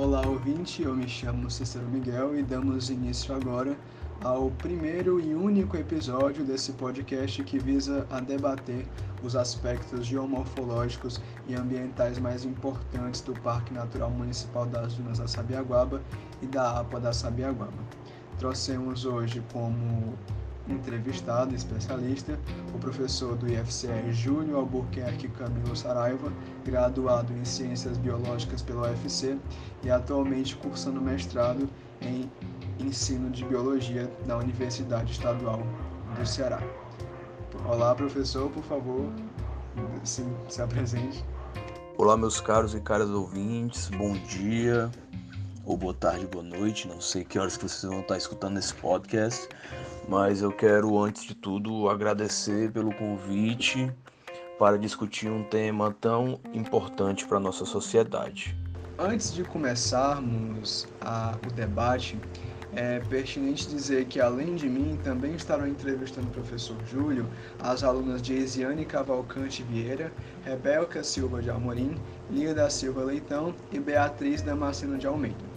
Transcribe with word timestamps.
Olá, 0.00 0.24
ouvinte, 0.24 0.80
eu 0.80 0.94
me 0.94 1.08
chamo 1.08 1.50
Cícero 1.50 1.84
Miguel 1.88 2.38
e 2.38 2.42
damos 2.44 2.88
início 2.88 3.34
agora 3.34 3.76
ao 4.22 4.48
primeiro 4.48 5.18
e 5.18 5.34
único 5.34 5.76
episódio 5.76 6.44
desse 6.44 6.70
podcast 6.74 7.42
que 7.42 7.58
visa 7.58 8.06
a 8.08 8.20
debater 8.20 8.86
os 9.24 9.34
aspectos 9.34 10.06
geomorfológicos 10.06 11.20
e 11.48 11.56
ambientais 11.56 12.16
mais 12.20 12.44
importantes 12.44 13.22
do 13.22 13.34
Parque 13.40 13.74
Natural 13.74 14.08
Municipal 14.08 14.66
das 14.66 14.94
Dunas 14.94 15.18
da 15.18 15.26
Sabiaguaba 15.26 16.00
e 16.40 16.46
da 16.46 16.78
APA 16.78 17.00
da 17.00 17.12
Sabiaguaba. 17.12 17.82
Trouxemos 18.38 19.04
hoje 19.04 19.42
como 19.52 20.16
entrevistado 20.68 21.54
especialista, 21.54 22.38
o 22.74 22.78
professor 22.78 23.36
do 23.36 23.48
IFCE 23.48 24.12
Júnior 24.12 24.60
Albuquerque 24.60 25.28
Camilo 25.28 25.74
Saraiva, 25.74 26.32
graduado 26.64 27.32
em 27.32 27.44
Ciências 27.44 27.96
Biológicas 27.98 28.62
pela 28.62 28.90
UFC 28.90 29.38
e 29.82 29.90
atualmente 29.90 30.56
cursando 30.56 31.00
mestrado 31.00 31.68
em 32.00 32.30
Ensino 32.78 33.30
de 33.30 33.44
Biologia 33.44 34.10
na 34.26 34.36
Universidade 34.36 35.12
Estadual 35.12 35.62
do 36.18 36.26
Ceará. 36.26 36.62
Olá, 37.66 37.94
professor, 37.94 38.50
por 38.50 38.62
favor, 38.64 39.10
se, 40.04 40.24
se 40.48 40.62
apresente. 40.62 41.24
Olá, 41.96 42.16
meus 42.16 42.40
caros 42.40 42.74
e 42.74 42.80
caras 42.80 43.10
ouvintes, 43.10 43.88
bom 43.88 44.12
dia, 44.12 44.90
ou 45.64 45.76
boa 45.76 45.92
tarde, 45.92 46.26
boa 46.26 46.44
noite, 46.44 46.86
não 46.86 47.00
sei 47.00 47.24
que 47.24 47.38
horas 47.38 47.56
que 47.56 47.68
vocês 47.68 47.82
vão 47.82 48.00
estar 48.00 48.16
escutando 48.16 48.58
esse 48.58 48.72
podcast, 48.74 49.48
mas 50.08 50.40
eu 50.40 50.50
quero, 50.50 50.98
antes 50.98 51.24
de 51.24 51.34
tudo, 51.34 51.88
agradecer 51.88 52.72
pelo 52.72 52.92
convite 52.94 53.92
para 54.58 54.78
discutir 54.78 55.30
um 55.30 55.44
tema 55.44 55.94
tão 56.00 56.40
importante 56.52 57.26
para 57.26 57.36
a 57.36 57.40
nossa 57.40 57.66
sociedade. 57.66 58.56
Antes 58.98 59.32
de 59.32 59.44
começarmos 59.44 60.88
a, 61.00 61.36
o 61.46 61.52
debate, 61.52 62.18
é 62.74 63.00
pertinente 63.00 63.68
dizer 63.68 64.06
que, 64.06 64.20
além 64.20 64.54
de 64.54 64.68
mim, 64.68 64.98
também 65.04 65.34
estarão 65.34 65.68
entrevistando 65.68 66.26
o 66.28 66.30
professor 66.30 66.76
Júlio 66.86 67.28
as 67.60 67.84
alunas 67.84 68.20
de 68.20 68.32
Eisiane 68.32 68.84
Cavalcante 68.84 69.62
Vieira, 69.62 70.12
Rebeca 70.42 71.04
Silva 71.04 71.42
de 71.42 71.50
Amorim, 71.50 71.94
Lia 72.30 72.54
da 72.54 72.68
Silva 72.68 73.04
Leitão 73.04 73.54
e 73.70 73.78
Beatriz 73.78 74.42
Damasceno 74.42 74.98
de 74.98 75.06
Almeida. 75.06 75.47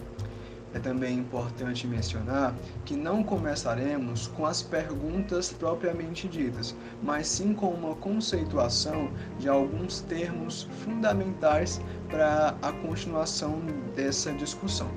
É 0.74 0.78
também 0.78 1.18
importante 1.18 1.86
mencionar 1.86 2.54
que 2.84 2.96
não 2.96 3.22
começaremos 3.22 4.26
com 4.28 4.46
as 4.46 4.62
perguntas 4.62 5.52
propriamente 5.52 6.26
ditas, 6.26 6.74
mas 7.02 7.26
sim 7.26 7.52
com 7.52 7.68
uma 7.68 7.94
conceituação 7.94 9.10
de 9.38 9.48
alguns 9.48 10.00
termos 10.00 10.62
fundamentais 10.84 11.80
para 12.08 12.54
a 12.62 12.72
continuação 12.72 13.60
dessa 13.94 14.32
discussão. 14.32 14.88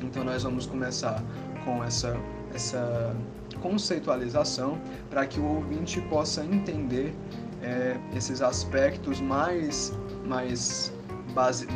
Então, 0.00 0.24
nós 0.24 0.44
vamos 0.44 0.66
começar 0.66 1.22
com 1.64 1.82
essa, 1.82 2.16
essa 2.54 3.16
conceitualização 3.60 4.80
para 5.10 5.26
que 5.26 5.40
o 5.40 5.44
ouvinte 5.44 6.00
possa 6.02 6.44
entender 6.44 7.14
é, 7.62 7.96
esses 8.14 8.40
aspectos 8.40 9.20
mais, 9.20 9.92
mais 10.26 10.92
base, 11.34 11.66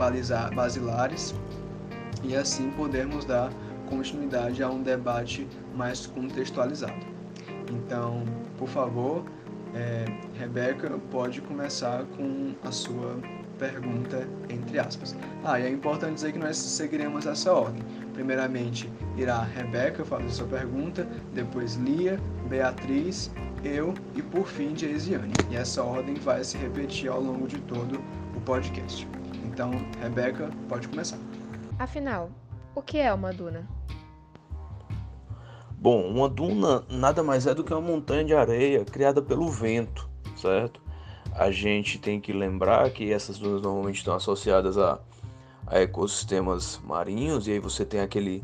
basilares 0.54 1.34
e 2.22 2.34
assim 2.34 2.70
podermos 2.70 3.24
dar 3.24 3.50
continuidade 3.88 4.62
a 4.62 4.68
um 4.68 4.82
debate 4.82 5.46
mais 5.74 6.06
contextualizado. 6.06 7.06
Então, 7.70 8.24
por 8.58 8.68
favor, 8.68 9.24
é, 9.74 10.04
Rebeca 10.38 10.98
pode 11.10 11.40
começar 11.40 12.04
com 12.16 12.54
a 12.64 12.72
sua 12.72 13.18
pergunta 13.58 14.26
entre 14.48 14.78
aspas. 14.78 15.16
Ah, 15.44 15.58
e 15.58 15.64
é 15.64 15.70
importante 15.70 16.14
dizer 16.14 16.32
que 16.32 16.38
nós 16.38 16.56
seguiremos 16.56 17.26
essa 17.26 17.52
ordem. 17.52 17.82
Primeiramente, 18.12 18.90
irá 19.16 19.42
Rebeca 19.42 20.04
fazer 20.04 20.30
sua 20.30 20.46
pergunta, 20.46 21.06
depois 21.34 21.74
Lia, 21.76 22.18
Beatriz, 22.48 23.30
eu 23.64 23.94
e 24.14 24.22
por 24.22 24.46
fim 24.46 24.76
Geisiane. 24.76 25.32
E 25.50 25.56
essa 25.56 25.82
ordem 25.82 26.14
vai 26.14 26.42
se 26.44 26.56
repetir 26.56 27.10
ao 27.10 27.20
longo 27.20 27.46
de 27.46 27.58
todo 27.60 28.00
o 28.34 28.40
podcast. 28.40 29.06
Então, 29.44 29.70
Rebeca, 30.00 30.50
pode 30.68 30.88
começar. 30.88 31.18
Afinal, 31.78 32.30
o 32.74 32.80
que 32.80 32.98
é 32.98 33.12
uma 33.12 33.32
duna? 33.34 33.68
Bom, 35.72 36.08
uma 36.08 36.26
duna 36.26 36.82
nada 36.88 37.22
mais 37.22 37.46
é 37.46 37.54
do 37.54 37.62
que 37.62 37.72
uma 37.72 37.82
montanha 37.82 38.24
de 38.24 38.34
areia 38.34 38.82
criada 38.82 39.20
pelo 39.20 39.46
vento, 39.50 40.08
certo? 40.36 40.80
A 41.34 41.50
gente 41.50 41.98
tem 41.98 42.18
que 42.18 42.32
lembrar 42.32 42.88
que 42.90 43.12
essas 43.12 43.38
dunas 43.38 43.60
normalmente 43.60 43.96
estão 43.96 44.14
associadas 44.14 44.78
a, 44.78 44.98
a 45.66 45.78
ecossistemas 45.80 46.80
marinhos, 46.82 47.46
e 47.46 47.52
aí 47.52 47.58
você 47.58 47.84
tem 47.84 48.00
aquele 48.00 48.42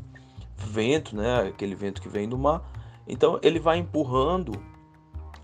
vento, 0.55 1.17
né? 1.17 1.49
Aquele 1.49 1.75
vento 1.75 2.03
que 2.03 2.11
vem 2.11 2.29
do 2.29 2.37
mar. 2.37 2.63
Então 3.09 3.41
ele 3.43 3.59
vai 3.59 3.79
empurrando 3.79 4.53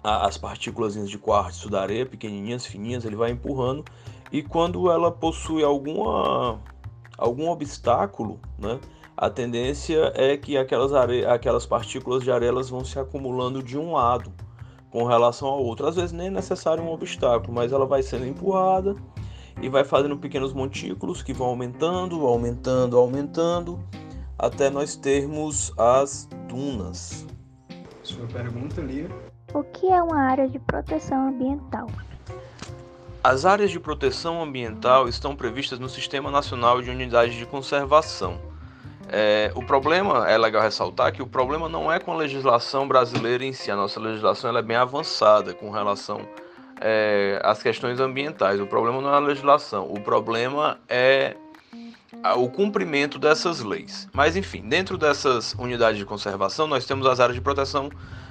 a, 0.05 0.27
as 0.27 0.37
partículas 0.37 0.95
de 1.09 1.19
quartzo 1.19 1.71
da 1.71 1.81
areia, 1.81 2.05
pequenininhas, 2.05 2.67
fininhas, 2.67 3.07
ele 3.07 3.17
vai 3.17 3.31
empurrando, 3.31 3.83
e 4.31 4.43
quando 4.43 4.91
ela 4.91 5.11
possui 5.11 5.65
alguma 5.65 6.61
algum 7.19 7.51
obstáculo, 7.51 8.41
né? 8.57 8.79
A 9.17 9.29
tendência 9.29 10.13
é 10.15 10.37
que 10.37 10.57
aquelas, 10.57 10.93
are... 10.93 11.27
aquelas 11.27 11.67
partículas 11.67 12.23
de 12.23 12.31
areia 12.31 12.53
vão 12.53 12.85
se 12.85 13.01
acumulando 13.01 13.61
de 13.61 13.77
um 13.77 13.93
lado 13.93 14.33
com 14.91 15.05
relação 15.05 15.49
ao 15.49 15.63
outro. 15.63 15.89
Às 15.89 15.97
vezes 15.97 16.13
nem 16.13 16.29
é 16.29 16.31
necessário 16.31 16.83
um 16.85 16.93
obstáculo, 16.93 17.53
mas 17.53 17.73
ela 17.73 17.85
vai 17.85 18.01
sendo 18.01 18.25
empurrada 18.25 18.95
e 19.61 19.69
vai 19.69 19.83
fazendo 19.83 20.17
pequenos 20.17 20.53
montículos 20.53 21.21
que 21.21 21.33
vão 21.33 21.49
aumentando, 21.49 22.25
aumentando, 22.25 22.97
aumentando, 22.97 23.81
até 24.39 24.71
nós 24.71 24.95
termos 24.95 25.73
as 25.77 26.29
dunas. 26.49 27.27
Sua 28.05 28.27
pergunta, 28.29 28.81
Lia? 28.81 29.09
O 29.53 29.65
que 29.65 29.89
é 29.89 30.01
uma 30.01 30.21
área 30.21 30.49
de 30.49 30.61
proteção 30.61 31.29
ambiental? 31.29 31.89
As 33.23 33.45
áreas 33.45 33.71
de 33.71 33.81
proteção 33.81 34.41
ambiental 34.41 35.09
estão 35.09 35.35
previstas 35.35 35.79
no 35.79 35.89
Sistema 35.89 36.31
Nacional 36.31 36.81
de 36.81 36.89
Unidades 36.89 37.35
de 37.35 37.45
Conservação. 37.45 38.41
É, 39.09 39.51
o 39.55 39.63
problema, 39.63 40.29
é 40.29 40.39
legal 40.39 40.63
ressaltar 40.63 41.13
que 41.13 41.21
o 41.21 41.27
problema 41.27 41.69
não 41.69 41.91
é 41.91 41.99
com 41.99 42.13
a 42.13 42.17
legislação 42.17 42.87
brasileira 42.87 43.45
em 43.45 43.53
si, 43.53 43.71
a 43.71 43.77
nossa 43.77 43.99
legislação 43.99 44.57
é 44.57 44.63
bem 44.63 44.77
avançada 44.77 45.53
com 45.53 45.71
relação 45.71 46.21
é, 46.81 47.41
às 47.43 47.61
questões 47.61 47.99
ambientais. 47.99 48.61
O 48.61 48.67
problema 48.67 49.01
não 49.01 49.13
é 49.13 49.17
a 49.17 49.21
legislação, 49.21 49.91
o 49.91 50.01
problema 50.01 50.79
é 50.89 51.35
o 52.37 52.49
cumprimento 52.49 53.19
dessas 53.19 53.61
leis. 53.61 54.09
Mas 54.13 54.37
enfim, 54.37 54.63
dentro 54.69 54.97
dessas 54.97 55.55
unidades 55.55 55.99
de 55.99 56.05
conservação, 56.05 56.67
nós 56.69 56.87
temos 56.87 57.07
as 57.07 57.19
áreas 57.19 57.35
de 57.35 57.41
proteção 57.41 57.91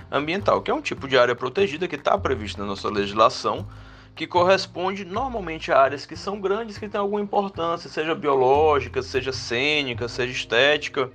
ambiental, 0.10 0.62
que 0.62 0.72
é 0.72 0.74
um 0.74 0.82
tipo 0.82 1.08
de 1.08 1.18
área 1.18 1.36
protegida 1.36 1.88
que 1.88 1.96
está 1.96 2.18
prevista 2.18 2.62
na 2.62 2.68
nossa 2.68 2.90
legislação 2.90 3.68
que 4.18 4.26
corresponde 4.26 5.06
normalmente 5.06 5.72
a 5.72 5.80
áreas 5.80 6.06
que 6.06 6.16
são 6.16 6.42
grandes, 6.42 6.80
que 6.80 6.90
têm 6.90 7.00
alguma 7.00 7.22
importância, 7.22 7.88
seja 7.88 8.16
biológica, 8.16 9.04
seja 9.04 9.32
cênica, 9.32 10.08
seja 10.08 10.34
estética. 10.34 11.12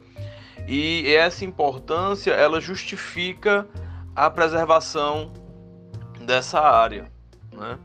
E 0.68 1.12
essa 1.12 1.44
importância 1.44 2.30
ela 2.30 2.60
justifica 2.60 3.66
a 4.14 4.30
preservação 4.30 5.32
dessa 6.20 6.60
área. 6.60 7.10
Né? 7.52 7.76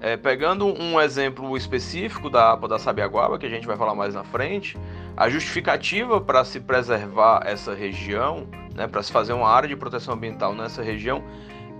É, 0.00 0.16
pegando 0.16 0.64
um 0.66 0.98
exemplo 0.98 1.54
específico 1.54 2.30
da 2.30 2.52
APA 2.52 2.68
da 2.68 2.78
Sabiaguaba, 2.78 3.38
que 3.38 3.44
a 3.44 3.50
gente 3.50 3.66
vai 3.66 3.76
falar 3.76 3.94
mais 3.94 4.14
na 4.14 4.24
frente, 4.24 4.78
a 5.14 5.28
justificativa 5.28 6.22
para 6.22 6.42
se 6.42 6.58
preservar 6.58 7.42
essa 7.44 7.74
região, 7.74 8.48
né, 8.74 8.86
para 8.86 9.02
se 9.02 9.12
fazer 9.12 9.34
uma 9.34 9.48
área 9.48 9.68
de 9.68 9.76
proteção 9.76 10.14
ambiental 10.14 10.54
nessa 10.54 10.82
região, 10.82 11.22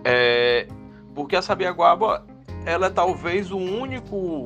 é 0.04 0.68
porque 1.14 1.34
a 1.34 1.42
Sabiaguaba 1.42 2.24
ela 2.68 2.88
é 2.88 2.90
talvez 2.90 3.50
o 3.50 3.56
único 3.56 4.44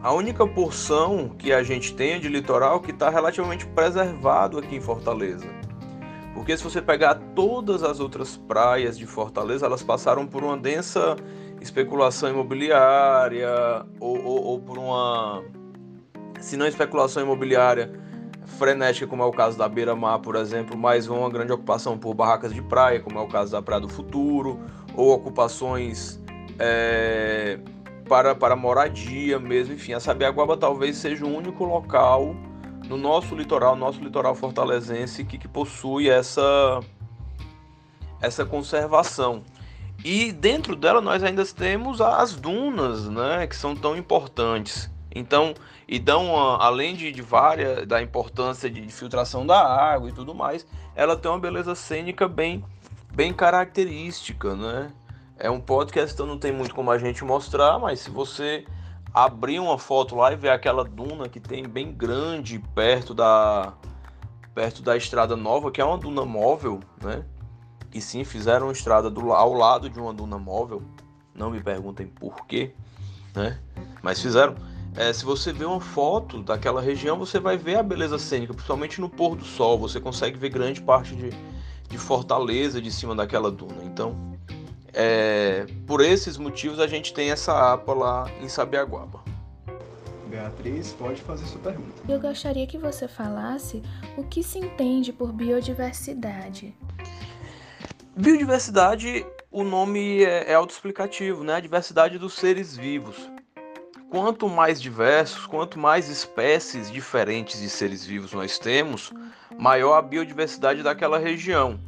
a 0.00 0.14
única 0.14 0.46
porção 0.46 1.28
que 1.28 1.52
a 1.52 1.62
gente 1.62 1.94
tem 1.94 2.18
de 2.18 2.26
litoral 2.26 2.80
que 2.80 2.90
está 2.90 3.10
relativamente 3.10 3.66
preservado 3.66 4.58
aqui 4.58 4.76
em 4.76 4.80
Fortaleza. 4.80 5.46
Porque 6.32 6.56
se 6.56 6.64
você 6.64 6.80
pegar 6.80 7.16
todas 7.34 7.82
as 7.82 8.00
outras 8.00 8.36
praias 8.36 8.96
de 8.96 9.04
Fortaleza, 9.06 9.66
elas 9.66 9.82
passaram 9.82 10.26
por 10.26 10.42
uma 10.42 10.56
densa 10.56 11.16
especulação 11.60 12.30
imobiliária 12.30 13.50
ou, 14.00 14.24
ou, 14.24 14.44
ou 14.44 14.60
por 14.60 14.78
uma, 14.78 15.44
se 16.40 16.56
não 16.56 16.66
especulação 16.66 17.24
imobiliária 17.24 17.92
frenética, 18.46 19.06
como 19.06 19.22
é 19.22 19.26
o 19.26 19.32
caso 19.32 19.58
da 19.58 19.68
Beira 19.68 19.94
Mar, 19.94 20.20
por 20.20 20.36
exemplo, 20.36 20.78
mas 20.78 21.08
uma 21.08 21.28
grande 21.28 21.52
ocupação 21.52 21.98
por 21.98 22.14
barracas 22.14 22.54
de 22.54 22.62
praia, 22.62 23.00
como 23.00 23.18
é 23.18 23.22
o 23.22 23.28
caso 23.28 23.52
da 23.52 23.60
Praia 23.60 23.82
do 23.82 23.88
Futuro, 23.88 24.60
ou 24.94 25.12
ocupações 25.12 26.18
é, 26.58 27.58
para, 28.08 28.34
para 28.34 28.56
moradia 28.56 29.38
mesmo. 29.38 29.74
Enfim, 29.74 29.92
a 29.92 30.00
Sabiaguaba 30.00 30.56
talvez 30.56 30.96
seja 30.96 31.24
o 31.24 31.34
único 31.34 31.64
local 31.64 32.34
no 32.88 32.96
nosso 32.96 33.34
litoral, 33.34 33.76
nosso 33.76 34.00
litoral 34.00 34.34
fortalezense, 34.34 35.24
que, 35.24 35.36
que 35.38 35.46
possui 35.48 36.08
essa, 36.08 36.80
essa 38.20 38.44
conservação. 38.44 39.42
E 40.04 40.32
dentro 40.32 40.76
dela 40.76 41.00
nós 41.00 41.22
ainda 41.22 41.44
temos 41.44 42.00
as 42.00 42.34
dunas, 42.34 43.08
né, 43.08 43.46
que 43.46 43.56
são 43.56 43.74
tão 43.74 43.96
importantes. 43.96 44.90
Então, 45.14 45.54
e 45.88 45.98
dão, 45.98 46.26
uma, 46.26 46.58
além 46.58 46.94
de, 46.94 47.10
de 47.10 47.22
várias, 47.22 47.86
da 47.86 48.00
importância 48.00 48.70
de, 48.70 48.80
de 48.80 48.92
filtração 48.92 49.46
da 49.46 49.58
água 49.58 50.08
e 50.08 50.12
tudo 50.12 50.34
mais, 50.34 50.66
ela 50.94 51.16
tem 51.16 51.30
uma 51.30 51.40
beleza 51.40 51.74
cênica 51.74 52.28
bem, 52.28 52.64
bem 53.12 53.32
característica, 53.32 54.54
né? 54.54 54.92
É 55.38 55.48
um 55.48 55.60
podcast, 55.60 56.12
então 56.12 56.26
não 56.26 56.36
tem 56.36 56.50
muito 56.50 56.74
como 56.74 56.90
a 56.90 56.98
gente 56.98 57.24
mostrar, 57.24 57.78
mas 57.78 58.00
se 58.00 58.10
você 58.10 58.64
abrir 59.14 59.60
uma 59.60 59.78
foto 59.78 60.16
lá 60.16 60.32
e 60.32 60.36
ver 60.36 60.50
aquela 60.50 60.84
duna 60.84 61.28
que 61.28 61.38
tem 61.38 61.66
bem 61.68 61.92
grande 61.92 62.58
perto 62.74 63.14
da 63.14 63.72
perto 64.52 64.82
da 64.82 64.96
estrada 64.96 65.36
nova, 65.36 65.70
que 65.70 65.80
é 65.80 65.84
uma 65.84 65.96
duna 65.96 66.24
móvel, 66.24 66.80
né? 67.00 67.24
E 67.94 68.00
sim, 68.00 68.24
fizeram 68.24 68.66
uma 68.66 68.72
estrada 68.72 69.08
do, 69.08 69.32
ao 69.32 69.54
lado 69.54 69.88
de 69.88 70.00
uma 70.00 70.12
duna 70.12 70.36
móvel. 70.38 70.82
Não 71.32 71.50
me 71.50 71.62
perguntem 71.62 72.08
por 72.08 72.44
quê, 72.44 72.74
né? 73.32 73.60
Mas 74.02 74.20
fizeram. 74.20 74.56
É, 74.96 75.12
se 75.12 75.24
você 75.24 75.52
vê 75.52 75.64
uma 75.64 75.80
foto 75.80 76.42
daquela 76.42 76.80
região, 76.80 77.16
você 77.16 77.38
vai 77.38 77.56
ver 77.56 77.76
a 77.76 77.82
beleza 77.84 78.18
cênica, 78.18 78.52
principalmente 78.52 79.00
no 79.00 79.08
pôr 79.08 79.36
do 79.36 79.44
sol. 79.44 79.78
Você 79.78 80.00
consegue 80.00 80.36
ver 80.36 80.48
grande 80.48 80.82
parte 80.82 81.14
de, 81.14 81.30
de 81.88 81.96
Fortaleza 81.96 82.82
de 82.82 82.90
cima 82.90 83.14
daquela 83.14 83.52
duna. 83.52 83.84
Então, 83.84 84.36
é, 84.92 85.66
por 85.86 86.00
esses 86.00 86.36
motivos, 86.36 86.80
a 86.80 86.86
gente 86.86 87.12
tem 87.12 87.30
essa 87.30 87.72
APA 87.72 87.92
lá 87.94 88.30
em 88.40 88.48
Sabiaguaba. 88.48 89.22
Beatriz, 90.28 90.92
pode 90.92 91.22
fazer 91.22 91.46
sua 91.46 91.60
pergunta. 91.60 92.02
Eu 92.08 92.20
gostaria 92.20 92.66
que 92.66 92.76
você 92.76 93.08
falasse 93.08 93.82
o 94.16 94.24
que 94.24 94.42
se 94.42 94.58
entende 94.58 95.12
por 95.12 95.32
biodiversidade. 95.32 96.74
Biodiversidade, 98.14 99.24
o 99.50 99.64
nome 99.64 100.22
é, 100.24 100.50
é 100.50 100.54
autoexplicativo, 100.54 101.44
né? 101.44 101.54
A 101.54 101.60
diversidade 101.60 102.18
dos 102.18 102.34
seres 102.34 102.76
vivos. 102.76 103.16
Quanto 104.10 104.48
mais 104.48 104.80
diversos, 104.80 105.46
quanto 105.46 105.78
mais 105.78 106.08
espécies 106.08 106.90
diferentes 106.90 107.60
de 107.60 107.68
seres 107.68 108.04
vivos 108.04 108.32
nós 108.32 108.58
temos, 108.58 109.12
maior 109.58 109.94
a 109.94 110.02
biodiversidade 110.02 110.82
daquela 110.82 111.18
região 111.18 111.78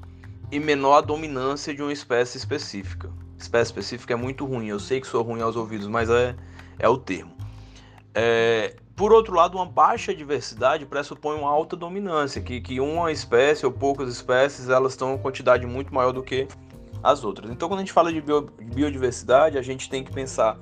e 0.51 0.59
menor 0.59 0.99
a 0.99 1.01
dominância 1.01 1.75
de 1.75 1.83
uma 1.83 1.93
espécie 1.93 2.39
específica. 2.39 3.11
Espécie 3.39 3.71
específica 3.71 4.15
é 4.15 4.17
muito 4.17 4.45
ruim, 4.45 4.69
eu 4.69 4.79
sei 4.79 5.01
que 5.01 5.07
sou 5.07 5.23
ruim 5.23 5.41
aos 5.41 5.57
ouvidos, 5.57 5.87
mas 5.87 6.11
é, 6.11 6.35
é 6.79 6.89
o 6.89 6.99
termo. 6.99 7.33
É, 8.15 8.77
por 8.97 9.13
outro 9.13 9.35
lado, 9.35 9.57
uma 9.57 9.65
baixa 9.65 10.15
diversidade 10.15 10.85
pressupõe 10.85 11.39
uma 11.39 11.49
alta 11.49 11.75
dominância, 11.77 12.43
que, 12.43 12.61
que 12.61 12.81
uma 12.81 13.11
espécie 13.11 13.65
ou 13.65 13.73
poucas 13.73 14.13
espécies 14.13 14.69
elas 14.69 14.93
estão 14.93 15.15
em 15.15 15.19
quantidade 15.19 15.67
muito 15.67 15.95
maior 15.95 16.13
do 16.13 16.23
que 16.23 16.47
as 17.03 17.25
outras. 17.25 17.51
Então, 17.51 17.69
quando 17.69 17.79
a 17.79 17.83
gente 17.83 17.93
fala 17.93 18.13
de 18.13 18.21
biodiversidade, 18.21 19.57
a 19.57 19.63
gente 19.63 19.89
tem 19.89 20.05
que 20.05 20.13
pensar 20.13 20.59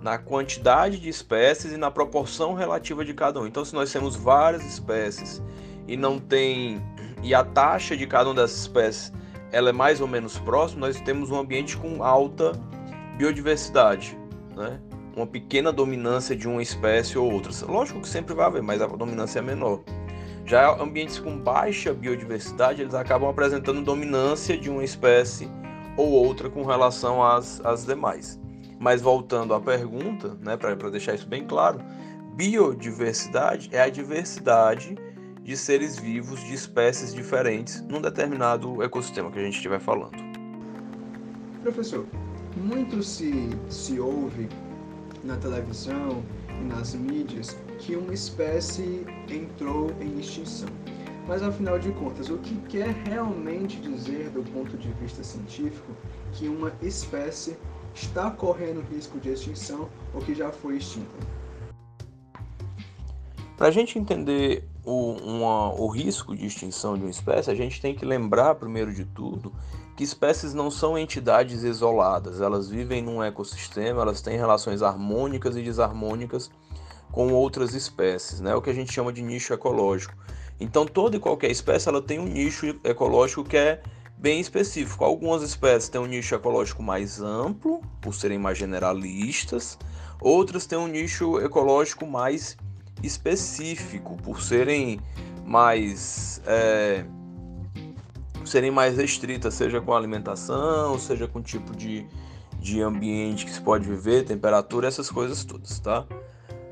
na 0.00 0.16
quantidade 0.18 0.98
de 0.98 1.08
espécies 1.08 1.72
e 1.72 1.76
na 1.76 1.90
proporção 1.90 2.54
relativa 2.54 3.04
de 3.04 3.12
cada 3.12 3.40
um. 3.40 3.46
Então, 3.46 3.64
se 3.64 3.74
nós 3.74 3.92
temos 3.92 4.16
várias 4.16 4.64
espécies 4.64 5.42
e 5.86 5.96
não 5.96 6.18
tem 6.18 6.82
e 7.22 7.34
a 7.34 7.44
taxa 7.44 7.96
de 7.96 8.06
cada 8.06 8.30
uma 8.30 8.34
dessas 8.34 8.62
espécies 8.62 9.12
ela 9.52 9.68
é 9.68 9.72
mais 9.72 10.00
ou 10.00 10.08
menos 10.08 10.38
próxima, 10.38 10.86
nós 10.86 11.00
temos 11.02 11.30
um 11.30 11.38
ambiente 11.38 11.76
com 11.76 12.02
alta 12.02 12.52
biodiversidade, 13.16 14.18
né? 14.56 14.80
Uma 15.14 15.26
pequena 15.26 15.70
dominância 15.70 16.34
de 16.34 16.48
uma 16.48 16.62
espécie 16.62 17.18
ou 17.18 17.30
outra. 17.30 17.52
Lógico 17.66 18.00
que 18.00 18.08
sempre 18.08 18.34
vai 18.34 18.46
haver, 18.46 18.62
mas 18.62 18.80
a 18.80 18.86
dominância 18.86 19.40
é 19.40 19.42
menor. 19.42 19.80
Já 20.46 20.74
ambientes 20.80 21.18
com 21.18 21.38
baixa 21.38 21.92
biodiversidade, 21.92 22.80
eles 22.80 22.94
acabam 22.94 23.28
apresentando 23.28 23.82
dominância 23.82 24.56
de 24.56 24.70
uma 24.70 24.82
espécie 24.82 25.48
ou 25.98 26.10
outra 26.10 26.48
com 26.48 26.64
relação 26.64 27.22
às, 27.22 27.60
às 27.64 27.84
demais. 27.84 28.40
Mas 28.80 29.02
voltando 29.02 29.54
à 29.54 29.60
pergunta, 29.60 30.36
né, 30.40 30.56
para 30.56 30.74
deixar 30.90 31.14
isso 31.14 31.28
bem 31.28 31.46
claro, 31.46 31.78
biodiversidade 32.34 33.68
é 33.70 33.82
a 33.82 33.90
diversidade 33.90 34.96
de 35.42 35.56
seres 35.56 35.98
vivos 35.98 36.40
de 36.44 36.54
espécies 36.54 37.12
diferentes 37.14 37.80
num 37.82 38.00
determinado 38.00 38.82
ecossistema 38.82 39.30
que 39.30 39.38
a 39.38 39.42
gente 39.42 39.56
estiver 39.56 39.80
falando. 39.80 40.16
Professor, 41.62 42.06
muito 42.56 43.02
se, 43.02 43.48
se 43.68 43.98
ouve 43.98 44.48
na 45.24 45.36
televisão 45.36 46.22
e 46.60 46.64
nas 46.64 46.94
mídias 46.94 47.56
que 47.78 47.96
uma 47.96 48.14
espécie 48.14 49.04
entrou 49.28 49.90
em 50.00 50.18
extinção. 50.18 50.68
Mas 51.26 51.42
afinal 51.42 51.78
de 51.78 51.92
contas, 51.92 52.28
o 52.30 52.38
que 52.38 52.56
quer 52.68 52.92
realmente 53.06 53.80
dizer 53.80 54.30
do 54.30 54.42
ponto 54.52 54.76
de 54.76 54.88
vista 54.94 55.22
científico 55.22 55.92
que 56.32 56.48
uma 56.48 56.72
espécie 56.82 57.56
está 57.94 58.30
correndo 58.30 58.84
risco 58.92 59.18
de 59.20 59.30
extinção 59.30 59.88
ou 60.14 60.20
que 60.20 60.34
já 60.34 60.50
foi 60.50 60.78
extinta. 60.78 61.14
Para 63.56 63.68
a 63.68 63.70
gente 63.70 63.98
entender 63.98 64.68
o, 64.84 65.12
uma, 65.12 65.72
o 65.74 65.86
risco 65.88 66.34
de 66.34 66.46
extinção 66.46 66.96
de 66.96 67.02
uma 67.02 67.10
espécie, 67.10 67.50
a 67.50 67.54
gente 67.54 67.80
tem 67.80 67.94
que 67.94 68.04
lembrar, 68.04 68.54
primeiro 68.56 68.92
de 68.92 69.04
tudo, 69.04 69.52
que 69.96 70.02
espécies 70.02 70.54
não 70.54 70.70
são 70.70 70.98
entidades 70.98 71.62
isoladas, 71.62 72.40
elas 72.40 72.68
vivem 72.68 73.02
num 73.02 73.22
ecossistema, 73.22 74.02
elas 74.02 74.20
têm 74.20 74.36
relações 74.36 74.82
harmônicas 74.82 75.56
e 75.56 75.62
desarmônicas 75.62 76.50
com 77.12 77.32
outras 77.32 77.74
espécies, 77.74 78.40
né? 78.40 78.54
o 78.54 78.62
que 78.62 78.70
a 78.70 78.74
gente 78.74 78.92
chama 78.92 79.12
de 79.12 79.22
nicho 79.22 79.52
ecológico. 79.52 80.14
Então, 80.58 80.86
toda 80.86 81.16
e 81.16 81.20
qualquer 81.20 81.50
espécie 81.50 81.88
ela 81.88 82.00
tem 82.00 82.18
um 82.18 82.26
nicho 82.26 82.66
ecológico 82.84 83.44
que 83.44 83.56
é 83.56 83.82
bem 84.16 84.40
específico. 84.40 85.04
Algumas 85.04 85.42
espécies 85.42 85.88
têm 85.88 86.00
um 86.00 86.06
nicho 86.06 86.34
ecológico 86.34 86.82
mais 86.82 87.20
amplo, 87.20 87.82
por 88.00 88.14
serem 88.14 88.38
mais 88.38 88.56
generalistas, 88.56 89.78
outras 90.20 90.64
têm 90.64 90.78
um 90.78 90.86
nicho 90.86 91.38
ecológico 91.40 92.06
mais 92.06 92.56
específico, 93.02 94.16
por 94.18 94.40
serem 94.40 95.00
mais. 95.44 96.40
É, 96.46 97.04
serem 98.44 98.70
mais 98.70 98.96
restritas, 98.96 99.54
seja 99.54 99.80
com 99.80 99.94
alimentação, 99.94 100.98
seja 100.98 101.26
com 101.26 101.40
tipo 101.40 101.74
de, 101.74 102.06
de 102.58 102.82
ambiente 102.82 103.44
que 103.44 103.52
se 103.52 103.60
pode 103.60 103.88
viver, 103.88 104.24
temperatura, 104.24 104.88
essas 104.88 105.10
coisas 105.10 105.44
todas, 105.44 105.78
tá? 105.78 106.04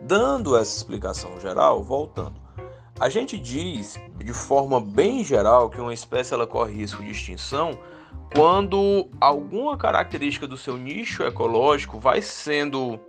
Dando 0.03 0.57
essa 0.57 0.77
explicação 0.77 1.41
geral, 1.41 1.83
voltando. 1.83 2.41
A 2.99 3.09
gente 3.09 3.39
diz, 3.39 3.99
de 4.19 4.33
forma 4.33 4.81
bem 4.81 5.25
geral, 5.25 5.71
que 5.71 5.81
uma 5.81 5.95
espécie 5.95 6.35
ela 6.35 6.47
corre 6.47 6.75
risco 6.75 7.03
de 7.03 7.13
extinção 7.13 7.79
quando 8.35 9.09
alguma 9.21 9.77
característica 9.77 10.47
do 10.47 10.57
seu 10.57 10.77
nicho 10.77 11.23
ecológico 11.23 11.99
vai 11.99 12.21
sendo 12.23 13.01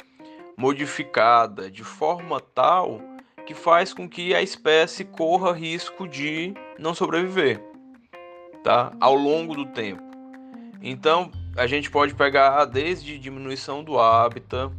modificada 0.58 1.70
de 1.70 1.84
forma 1.84 2.40
tal 2.40 3.00
que 3.42 3.54
faz 3.54 3.94
com 3.94 4.08
que 4.08 4.34
a 4.34 4.42
espécie 4.42 5.04
corra 5.04 5.52
risco 5.52 6.08
de 6.08 6.54
não 6.78 6.94
sobreviver, 6.94 7.62
tá? 8.64 8.92
Ao 9.00 9.16
longo 9.16 9.56
do 9.56 9.66
tempo. 9.66 10.02
Então, 10.82 11.32
a 11.56 11.68
gente 11.68 11.92
pode 11.92 12.14
pegar 12.16 12.66
desde 12.66 13.18
diminuição 13.18 13.84
do 13.84 14.00
hábitat, 14.00 14.72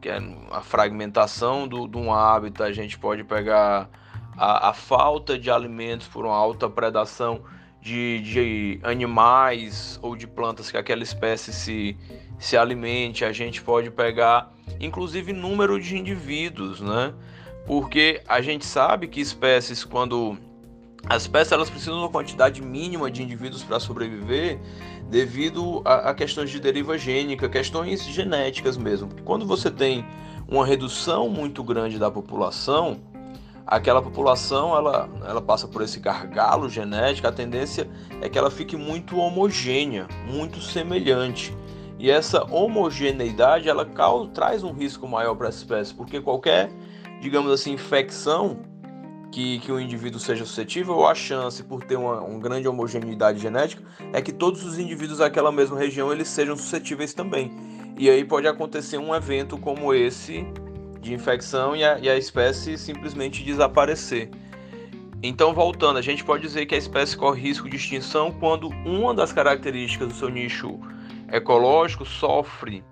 que 0.00 0.08
é 0.08 0.18
a 0.50 0.60
fragmentação 0.60 1.66
do, 1.66 1.86
de 1.88 1.96
um 1.96 2.12
hábitat, 2.12 2.68
a 2.68 2.72
gente 2.72 2.98
pode 2.98 3.24
pegar 3.24 3.88
a, 4.36 4.68
a 4.70 4.72
falta 4.72 5.38
de 5.38 5.50
alimentos 5.50 6.06
por 6.06 6.24
uma 6.24 6.36
alta 6.36 6.68
predação 6.68 7.42
de, 7.80 8.20
de 8.20 8.80
animais 8.82 9.98
ou 10.02 10.16
de 10.16 10.26
plantas 10.26 10.70
que 10.70 10.76
aquela 10.76 11.02
espécie 11.02 11.52
se, 11.52 11.96
se 12.38 12.56
alimente, 12.56 13.24
a 13.24 13.32
gente 13.32 13.62
pode 13.62 13.90
pegar 13.90 14.52
inclusive 14.80 15.32
número 15.32 15.80
de 15.80 15.96
indivíduos, 15.96 16.80
né? 16.80 17.14
Porque 17.68 18.22
a 18.26 18.40
gente 18.40 18.64
sabe 18.64 19.06
que 19.06 19.20
espécies, 19.20 19.84
quando 19.84 20.38
as 21.06 21.22
espécies 21.22 21.52
elas 21.52 21.68
precisam 21.68 21.96
de 21.96 22.00
uma 22.00 22.08
quantidade 22.08 22.62
mínima 22.62 23.10
de 23.10 23.22
indivíduos 23.22 23.62
para 23.62 23.78
sobreviver, 23.78 24.58
devido 25.10 25.82
a, 25.84 26.10
a, 26.10 26.14
questões 26.14 26.50
de 26.50 26.58
deriva 26.58 26.96
gênica, 26.96 27.46
questões 27.46 28.02
genéticas 28.06 28.78
mesmo. 28.78 29.10
Quando 29.22 29.46
você 29.46 29.70
tem 29.70 30.02
uma 30.48 30.64
redução 30.64 31.28
muito 31.28 31.62
grande 31.62 31.98
da 31.98 32.10
população, 32.10 33.00
aquela 33.66 34.00
população 34.00 34.74
ela, 34.74 35.06
ela 35.26 35.42
passa 35.42 35.68
por 35.68 35.82
esse 35.82 36.00
gargalo 36.00 36.70
genético, 36.70 37.28
a 37.28 37.32
tendência 37.32 37.86
é 38.22 38.30
que 38.30 38.38
ela 38.38 38.50
fique 38.50 38.78
muito 38.78 39.18
homogênea, 39.18 40.08
muito 40.26 40.62
semelhante. 40.62 41.54
E 41.98 42.10
essa 42.10 42.44
homogeneidade 42.44 43.68
ela 43.68 43.84
causa, 43.84 44.30
traz 44.30 44.62
um 44.62 44.72
risco 44.72 45.06
maior 45.06 45.34
para 45.34 45.48
essa 45.48 45.58
espécie, 45.58 45.92
porque 45.92 46.18
qualquer, 46.18 46.70
digamos 47.20 47.50
assim, 47.52 47.72
infecção 47.72 48.60
que, 49.30 49.58
que 49.60 49.70
o 49.70 49.78
indivíduo 49.78 50.18
seja 50.18 50.44
suscetível, 50.44 50.94
ou 50.94 51.06
a 51.06 51.14
chance 51.14 51.62
por 51.62 51.84
ter 51.84 51.96
uma, 51.96 52.20
uma 52.20 52.38
grande 52.38 52.66
homogeneidade 52.66 53.38
genética, 53.38 53.82
é 54.12 54.22
que 54.22 54.32
todos 54.32 54.64
os 54.64 54.78
indivíduos 54.78 55.18
daquela 55.18 55.52
mesma 55.52 55.78
região 55.78 56.12
eles 56.12 56.28
sejam 56.28 56.56
suscetíveis 56.56 57.12
também. 57.12 57.52
E 57.96 58.08
aí 58.08 58.24
pode 58.24 58.46
acontecer 58.46 58.98
um 58.98 59.14
evento 59.14 59.58
como 59.58 59.92
esse 59.92 60.46
de 61.00 61.12
infecção 61.12 61.76
e 61.76 61.84
a, 61.84 61.98
e 61.98 62.08
a 62.08 62.16
espécie 62.16 62.76
simplesmente 62.78 63.42
desaparecer. 63.44 64.30
Então, 65.22 65.52
voltando, 65.52 65.98
a 65.98 66.02
gente 66.02 66.24
pode 66.24 66.42
dizer 66.42 66.66
que 66.66 66.74
a 66.74 66.78
espécie 66.78 67.16
corre 67.16 67.40
risco 67.40 67.68
de 67.68 67.76
extinção 67.76 68.30
quando 68.30 68.68
uma 68.86 69.12
das 69.12 69.32
características 69.32 70.08
do 70.08 70.14
seu 70.14 70.28
nicho 70.28 70.78
ecológico 71.30 72.04
sofre, 72.04 72.84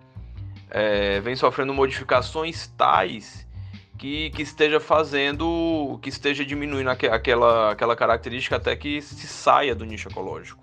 é, 0.70 1.20
vem 1.20 1.36
sofrendo 1.36 1.72
modificações 1.72 2.66
tais 2.76 3.45
que, 3.96 4.30
que 4.30 4.42
esteja 4.42 4.78
fazendo, 4.78 5.98
que 6.02 6.08
esteja 6.08 6.44
diminuindo 6.44 6.90
aquela, 6.90 7.72
aquela 7.72 7.96
característica 7.96 8.56
até 8.56 8.76
que 8.76 9.00
se 9.00 9.26
saia 9.26 9.74
do 9.74 9.84
nicho 9.84 10.08
ecológico. 10.08 10.62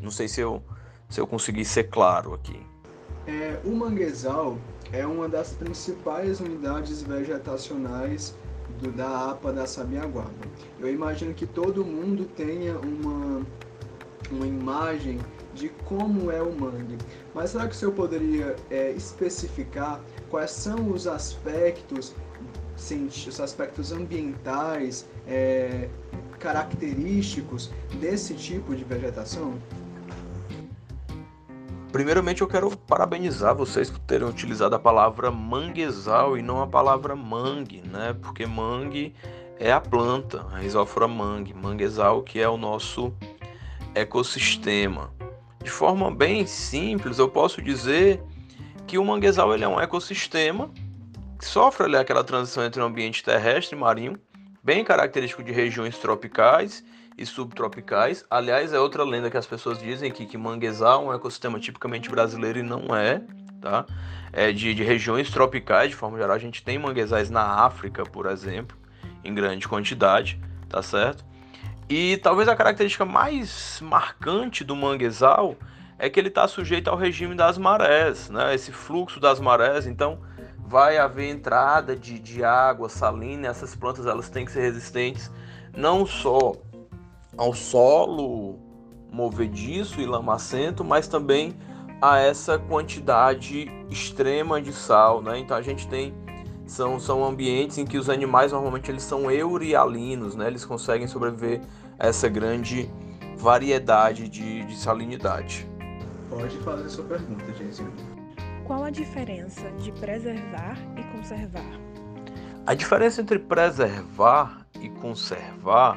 Não 0.00 0.10
sei 0.10 0.28
se 0.28 0.40
eu, 0.40 0.62
se 1.08 1.20
eu 1.20 1.26
consegui 1.26 1.64
ser 1.64 1.84
claro 1.84 2.34
aqui. 2.34 2.60
É, 3.26 3.60
o 3.64 3.70
manguezal 3.74 4.58
é 4.92 5.06
uma 5.06 5.28
das 5.28 5.52
principais 5.52 6.40
unidades 6.40 7.02
vegetacionais 7.02 8.34
do, 8.80 8.90
da 8.92 9.30
APA 9.30 9.52
da 9.52 9.66
Sabiaguaba. 9.66 10.30
Eu 10.80 10.92
imagino 10.92 11.34
que 11.34 11.46
todo 11.46 11.84
mundo 11.84 12.24
tenha 12.24 12.78
uma, 12.78 13.42
uma 14.30 14.46
imagem 14.46 15.18
de 15.54 15.68
como 15.84 16.30
é 16.30 16.40
o 16.40 16.52
mangue. 16.52 16.96
Mas 17.34 17.50
será 17.50 17.66
que 17.66 17.74
o 17.74 17.76
senhor 17.76 17.92
poderia 17.92 18.56
é, 18.70 18.92
especificar 18.92 20.00
quais 20.30 20.52
são 20.52 20.90
os 20.90 21.06
aspectos, 21.06 22.14
os 23.28 23.40
aspectos 23.40 23.92
ambientais 23.92 25.06
é, 25.26 25.88
característicos 26.38 27.70
desse 28.00 28.34
tipo 28.34 28.74
de 28.74 28.84
vegetação? 28.84 29.58
Primeiramente, 31.90 32.42
eu 32.42 32.46
quero 32.46 32.76
parabenizar 32.76 33.54
vocês 33.54 33.90
por 33.90 33.98
terem 34.00 34.28
utilizado 34.28 34.76
a 34.76 34.78
palavra 34.78 35.30
manguezal 35.30 36.38
e 36.38 36.42
não 36.42 36.62
a 36.62 36.66
palavra 36.66 37.16
mangue, 37.16 37.82
né? 37.82 38.14
Porque 38.20 38.46
mangue 38.46 39.14
é 39.58 39.72
a 39.72 39.80
planta, 39.80 40.46
a 40.52 40.58
Rhizophyra 40.58 41.08
mangue, 41.08 41.52
manguezal 41.54 42.22
que 42.22 42.40
é 42.40 42.48
o 42.48 42.56
nosso 42.56 43.12
ecossistema. 43.94 45.10
De 45.62 45.70
forma 45.70 46.10
bem 46.10 46.46
simples, 46.46 47.18
eu 47.18 47.28
posso 47.28 47.60
dizer 47.60 48.22
que 48.86 48.98
o 48.98 49.04
manguezal 49.04 49.52
ele 49.52 49.64
é 49.64 49.68
um 49.68 49.80
ecossistema 49.80 50.70
sofre 51.46 51.84
ali, 51.86 51.96
aquela 51.96 52.24
transição 52.24 52.64
entre 52.64 52.80
o 52.80 52.84
ambiente 52.84 53.22
terrestre 53.22 53.76
e 53.76 53.78
marinho, 53.80 54.18
bem 54.62 54.84
característico 54.84 55.42
de 55.42 55.52
regiões 55.52 55.96
tropicais 55.98 56.84
e 57.16 57.26
subtropicais. 57.26 58.24
Aliás, 58.30 58.72
é 58.72 58.78
outra 58.78 59.04
lenda 59.04 59.30
que 59.30 59.36
as 59.36 59.46
pessoas 59.46 59.78
dizem 59.78 60.10
que, 60.10 60.26
que 60.26 60.38
manguezal 60.38 61.04
é 61.04 61.06
um 61.06 61.14
ecossistema 61.14 61.58
tipicamente 61.58 62.08
brasileiro 62.10 62.58
e 62.58 62.62
não 62.62 62.94
é, 62.94 63.22
tá? 63.60 63.84
É 64.32 64.52
de, 64.52 64.74
de 64.74 64.82
regiões 64.84 65.30
tropicais, 65.30 65.90
de 65.90 65.96
forma 65.96 66.18
geral, 66.18 66.36
a 66.36 66.38
gente 66.38 66.62
tem 66.62 66.78
manguezais 66.78 67.30
na 67.30 67.64
África, 67.64 68.04
por 68.04 68.26
exemplo, 68.26 68.76
em 69.24 69.34
grande 69.34 69.66
quantidade, 69.66 70.40
tá 70.68 70.82
certo? 70.82 71.24
E 71.88 72.18
talvez 72.18 72.48
a 72.48 72.54
característica 72.54 73.04
mais 73.04 73.80
marcante 73.82 74.62
do 74.62 74.76
manguezal 74.76 75.56
é 75.98 76.08
que 76.08 76.20
ele 76.20 76.28
está 76.28 76.46
sujeito 76.46 76.88
ao 76.88 76.96
regime 76.96 77.34
das 77.34 77.56
marés, 77.58 78.28
né? 78.28 78.54
Esse 78.54 78.70
fluxo 78.70 79.18
das 79.18 79.40
marés, 79.40 79.86
então 79.86 80.20
vai 80.68 80.98
haver 80.98 81.30
entrada 81.30 81.96
de, 81.96 82.18
de 82.18 82.44
água 82.44 82.90
salina, 82.90 83.48
essas 83.48 83.74
plantas 83.74 84.06
elas 84.06 84.28
têm 84.28 84.44
que 84.44 84.52
ser 84.52 84.60
resistentes 84.60 85.30
não 85.74 86.04
só 86.04 86.52
ao 87.36 87.54
solo 87.54 88.58
movediço 89.10 90.00
e 90.00 90.06
lamacento, 90.06 90.84
mas 90.84 91.08
também 91.08 91.56
a 92.02 92.18
essa 92.18 92.58
quantidade 92.58 93.70
extrema 93.88 94.60
de 94.60 94.72
sal, 94.72 95.22
né? 95.22 95.38
Então 95.38 95.56
a 95.56 95.62
gente 95.62 95.88
tem 95.88 96.14
são, 96.66 97.00
são 97.00 97.24
ambientes 97.24 97.78
em 97.78 97.86
que 97.86 97.96
os 97.96 98.10
animais 98.10 98.52
normalmente 98.52 98.90
eles 98.90 99.02
são 99.02 99.30
eurialinos, 99.30 100.34
né? 100.34 100.48
Eles 100.48 100.64
conseguem 100.64 101.06
sobreviver 101.06 101.62
a 101.98 102.08
essa 102.08 102.28
grande 102.28 102.90
variedade 103.38 104.28
de, 104.28 104.64
de 104.64 104.76
salinidade. 104.76 105.66
Pode 106.28 106.58
fazer 106.58 106.88
sua 106.88 107.04
pergunta, 107.04 107.44
Jensen. 107.54 107.86
Qual 108.68 108.84
a 108.84 108.90
diferença 108.90 109.70
de 109.78 109.90
preservar 109.92 110.76
e 110.94 111.02
conservar? 111.16 111.80
A 112.66 112.74
diferença 112.74 113.22
entre 113.22 113.38
preservar 113.38 114.66
e 114.78 114.90
conservar 114.90 115.96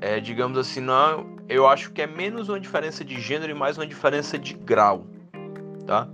é, 0.00 0.20
digamos 0.20 0.56
assim, 0.56 0.80
não, 0.80 1.26
eu 1.48 1.66
acho 1.66 1.90
que 1.90 2.00
é 2.00 2.06
menos 2.06 2.48
uma 2.48 2.60
diferença 2.60 3.04
de 3.04 3.20
gênero 3.20 3.50
e 3.50 3.54
mais 3.56 3.76
uma 3.76 3.86
diferença 3.86 4.38
de 4.38 4.54
grau, 4.54 5.04
tá? 5.84 6.06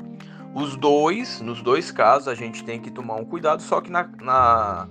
Os 0.55 0.77
dois, 0.77 1.43
nos 1.43 1.61
dois 1.61 1.91
casos, 1.91 2.27
a 2.27 2.35
gente 2.35 2.65
tem 2.65 2.81
que 2.81 2.91
tomar 2.91 3.17
um 3.17 3.25
cuidado, 3.27 3.61
só 3.61 3.83
que 3.83 3.91
na, 3.91 4.09
na 4.23 4.89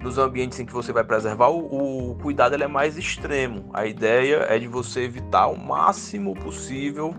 nos 0.00 0.18
ambientes 0.18 0.60
em 0.60 0.66
que 0.66 0.72
você 0.72 0.92
vai 0.92 1.02
preservar, 1.02 1.48
o, 1.48 2.10
o 2.10 2.14
cuidado 2.16 2.62
é 2.62 2.66
mais 2.66 2.98
extremo. 2.98 3.70
A 3.72 3.86
ideia 3.86 4.44
é 4.50 4.58
de 4.58 4.68
você 4.68 5.04
evitar 5.04 5.46
o 5.46 5.56
máximo 5.56 6.34
possível 6.34 7.14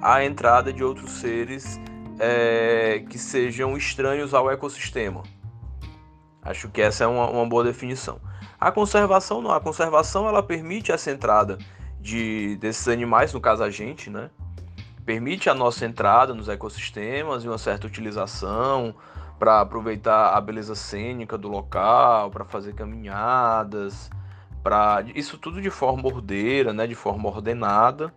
a 0.00 0.24
entrada 0.24 0.72
de 0.72 0.82
outros 0.82 1.10
seres 1.10 1.78
é, 2.18 3.04
que 3.08 3.18
sejam 3.18 3.76
estranhos 3.76 4.34
ao 4.34 4.50
ecossistema. 4.50 5.22
Acho 6.42 6.68
que 6.68 6.80
essa 6.80 7.04
é 7.04 7.06
uma, 7.06 7.28
uma 7.28 7.46
boa 7.46 7.64
definição. 7.64 8.20
A 8.58 8.70
conservação 8.70 9.42
não. 9.42 9.50
A 9.50 9.60
conservação 9.60 10.28
ela 10.28 10.42
permite 10.42 10.92
essa 10.92 11.10
entrada 11.10 11.58
de, 12.00 12.56
desses 12.56 12.86
animais, 12.88 13.32
no 13.32 13.40
caso 13.40 13.62
a 13.62 13.70
gente, 13.70 14.08
né? 14.08 14.30
Permite 15.04 15.50
a 15.50 15.54
nossa 15.54 15.84
entrada 15.84 16.34
nos 16.34 16.48
ecossistemas 16.48 17.44
e 17.44 17.48
uma 17.48 17.58
certa 17.58 17.86
utilização 17.86 18.94
para 19.38 19.60
aproveitar 19.60 20.30
a 20.34 20.40
beleza 20.40 20.74
cênica 20.74 21.36
do 21.36 21.48
local, 21.48 22.30
para 22.30 22.44
fazer 22.44 22.74
caminhadas, 22.74 24.10
para 24.62 25.04
isso 25.14 25.36
tudo 25.38 25.60
de 25.60 25.70
forma 25.70 26.06
ordeira, 26.06 26.72
né? 26.72 26.86
De 26.86 26.94
forma 26.94 27.28
ordenada. 27.28 28.12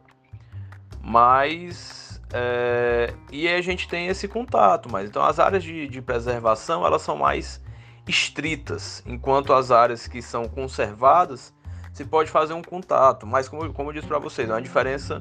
Mas 1.02 2.09
é, 2.32 3.14
e 3.32 3.48
a 3.48 3.62
gente 3.62 3.88
tem 3.88 4.08
esse 4.08 4.28
contato, 4.28 4.90
mas 4.92 5.10
então 5.10 5.24
as 5.24 5.40
áreas 5.40 5.64
de, 5.64 5.88
de 5.88 6.02
preservação 6.02 6.86
elas 6.86 7.02
são 7.02 7.16
mais 7.16 7.62
estritas, 8.08 9.04
enquanto 9.06 9.54
as 9.54 9.72
áreas 9.72 10.08
que 10.08 10.22
são 10.22 10.46
conservadas 10.46 11.54
se 11.92 12.06
pode 12.06 12.30
fazer 12.30 12.54
um 12.54 12.62
contato, 12.62 13.26
mas 13.26 13.50
como, 13.50 13.74
como 13.74 13.90
eu 13.90 13.94
disse 13.94 14.08
para 14.08 14.20
vocês, 14.20 14.50
é 14.50 14.54
uma 14.54 14.62
diferença 14.62 15.20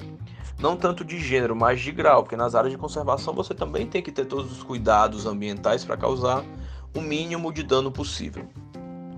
não 0.60 0.76
tanto 0.76 1.04
de 1.04 1.18
gênero, 1.18 1.56
mas 1.56 1.80
de 1.80 1.90
grau, 1.90 2.22
porque 2.22 2.36
nas 2.36 2.54
áreas 2.54 2.72
de 2.72 2.78
conservação 2.78 3.32
você 3.32 3.54
também 3.54 3.86
tem 3.86 4.02
que 4.02 4.12
ter 4.12 4.26
todos 4.26 4.52
os 4.52 4.62
cuidados 4.62 5.24
ambientais 5.24 5.84
para 5.84 5.96
causar 5.96 6.44
o 6.94 7.00
mínimo 7.00 7.52
de 7.52 7.62
dano 7.62 7.90
possível. 7.90 8.46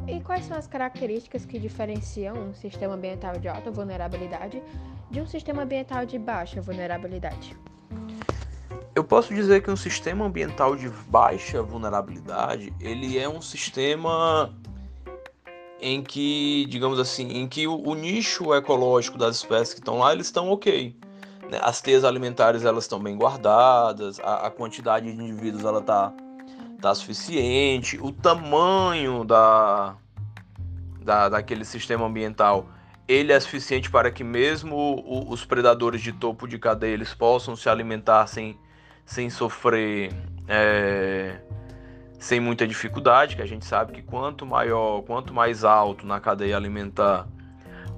E 0.06 0.20
quais 0.20 0.44
são 0.44 0.56
as 0.56 0.66
características 0.66 1.44
que 1.44 1.58
diferenciam 1.58 2.36
um 2.36 2.54
sistema 2.54 2.94
ambiental 2.94 3.38
de 3.38 3.48
alta 3.48 3.70
vulnerabilidade 3.70 4.62
de 5.10 5.20
um 5.20 5.26
sistema 5.26 5.62
ambiental 5.62 6.04
de 6.04 6.18
baixa 6.18 6.60
vulnerabilidade? 6.60 7.56
Eu 8.94 9.04
posso 9.04 9.32
dizer 9.34 9.62
que 9.62 9.70
um 9.70 9.76
sistema 9.76 10.24
ambiental 10.24 10.74
de 10.74 10.88
baixa 11.08 11.62
vulnerabilidade, 11.62 12.72
ele 12.80 13.18
é 13.18 13.28
um 13.28 13.40
sistema 13.40 14.52
em 15.80 16.02
que, 16.02 16.66
digamos 16.68 16.98
assim, 16.98 17.28
em 17.28 17.48
que 17.48 17.66
o, 17.66 17.80
o 17.80 17.94
nicho 17.94 18.54
ecológico 18.54 19.16
das 19.16 19.36
espécies 19.36 19.74
que 19.74 19.80
estão 19.80 19.98
lá, 19.98 20.12
eles 20.12 20.26
estão 20.26 20.50
ok. 20.50 20.94
Né? 21.50 21.58
As 21.62 21.80
teias 21.80 22.04
alimentares, 22.04 22.64
elas 22.64 22.84
estão 22.84 23.00
bem 23.00 23.16
guardadas, 23.16 24.20
a, 24.20 24.46
a 24.46 24.50
quantidade 24.50 25.10
de 25.10 25.22
indivíduos, 25.22 25.64
ela 25.64 25.80
tá, 25.80 26.12
tá 26.80 26.94
suficiente, 26.94 27.98
o 28.02 28.12
tamanho 28.12 29.24
da, 29.24 29.96
da, 31.02 31.28
daquele 31.28 31.64
sistema 31.64 32.06
ambiental, 32.06 32.68
ele 33.10 33.32
é 33.32 33.40
suficiente 33.40 33.90
para 33.90 34.08
que 34.08 34.22
mesmo 34.22 35.26
os 35.28 35.44
predadores 35.44 36.00
de 36.00 36.12
topo 36.12 36.46
de 36.46 36.60
cadeia, 36.60 36.92
eles 36.92 37.12
possam 37.12 37.56
se 37.56 37.68
alimentar 37.68 38.28
sem 38.28 38.56
sem 39.04 39.28
sofrer 39.28 40.12
é, 40.46 41.40
sem 42.20 42.38
muita 42.38 42.68
dificuldade, 42.68 43.34
que 43.34 43.42
a 43.42 43.46
gente 43.46 43.64
sabe 43.64 43.92
que 43.92 44.02
quanto 44.02 44.46
maior, 44.46 45.02
quanto 45.02 45.34
mais 45.34 45.64
alto 45.64 46.06
na 46.06 46.20
cadeia 46.20 46.56
alimentar, 46.56 47.26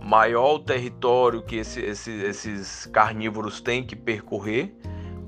maior 0.00 0.54
o 0.54 0.59
território 0.61 1.42
que 1.42 1.57
esse, 1.57 1.83
esse, 1.83 2.11
esses 2.11 2.87
carnívoros 2.87 3.61
têm 3.61 3.85
que 3.85 3.95
percorrer 3.95 4.75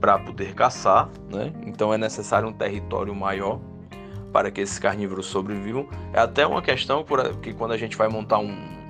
para 0.00 0.18
poder 0.18 0.54
caçar, 0.54 1.10
né? 1.30 1.52
Então 1.66 1.92
é 1.92 1.98
necessário 1.98 2.48
um 2.48 2.52
território 2.54 3.14
maior 3.14 3.60
para 4.32 4.50
que 4.50 4.62
esses 4.62 4.78
carnívoros 4.78 5.26
sobrevivam. 5.26 5.86
É 6.14 6.20
até 6.20 6.46
uma 6.46 6.62
questão 6.62 7.04
que 7.42 7.52
quando 7.52 7.72
a 7.72 7.76
gente 7.76 7.98
vai 7.98 8.08
montar 8.08 8.38
um, 8.38 8.83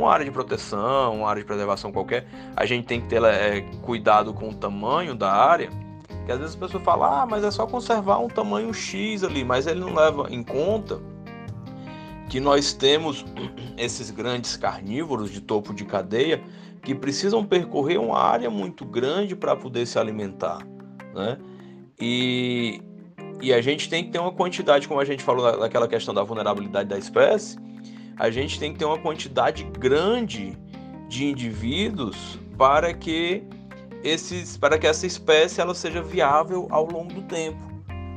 uma 0.00 0.12
área 0.12 0.24
de 0.24 0.30
proteção, 0.30 1.16
uma 1.16 1.28
área 1.28 1.42
de 1.42 1.46
preservação 1.46 1.92
qualquer, 1.92 2.26
a 2.56 2.66
gente 2.66 2.86
tem 2.86 3.00
que 3.00 3.08
ter 3.08 3.22
é, 3.22 3.60
cuidado 3.82 4.32
com 4.32 4.48
o 4.48 4.54
tamanho 4.54 5.14
da 5.14 5.32
área 5.32 5.70
que 6.30 6.32
às 6.32 6.38
vezes 6.38 6.54
a 6.54 6.58
pessoa 6.58 6.82
fala, 6.82 7.22
ah, 7.22 7.26
mas 7.26 7.42
é 7.42 7.50
só 7.50 7.66
conservar 7.66 8.18
um 8.18 8.28
tamanho 8.28 8.72
X 8.72 9.24
ali, 9.24 9.44
mas 9.44 9.66
ele 9.66 9.80
não 9.80 9.92
leva 9.92 10.28
em 10.30 10.44
conta 10.44 11.00
que 12.28 12.38
nós 12.38 12.72
temos 12.72 13.24
esses 13.76 14.10
grandes 14.12 14.56
carnívoros 14.56 15.30
de 15.30 15.40
topo 15.40 15.74
de 15.74 15.84
cadeia 15.84 16.40
que 16.82 16.94
precisam 16.94 17.44
percorrer 17.44 17.98
uma 17.98 18.18
área 18.18 18.48
muito 18.48 18.84
grande 18.84 19.34
para 19.34 19.56
poder 19.56 19.86
se 19.86 19.98
alimentar, 19.98 20.64
né? 21.14 21.36
E, 22.00 22.80
e 23.42 23.52
a 23.52 23.60
gente 23.60 23.90
tem 23.90 24.04
que 24.04 24.10
ter 24.10 24.18
uma 24.18 24.32
quantidade, 24.32 24.86
como 24.86 25.00
a 25.00 25.04
gente 25.04 25.22
falou 25.22 25.58
naquela 25.58 25.88
questão 25.88 26.14
da 26.14 26.22
vulnerabilidade 26.22 26.88
da 26.88 26.96
espécie, 26.96 27.58
a 28.20 28.30
gente 28.30 28.60
tem 28.60 28.70
que 28.70 28.78
ter 28.78 28.84
uma 28.84 28.98
quantidade 28.98 29.64
grande 29.64 30.54
de 31.08 31.24
indivíduos 31.24 32.38
para 32.58 32.92
que 32.92 33.42
esses, 34.04 34.58
para 34.58 34.78
que 34.78 34.86
essa 34.86 35.06
espécie 35.06 35.58
ela 35.58 35.74
seja 35.74 36.02
viável 36.02 36.68
ao 36.70 36.84
longo 36.84 37.14
do 37.14 37.22
tempo. 37.22 37.58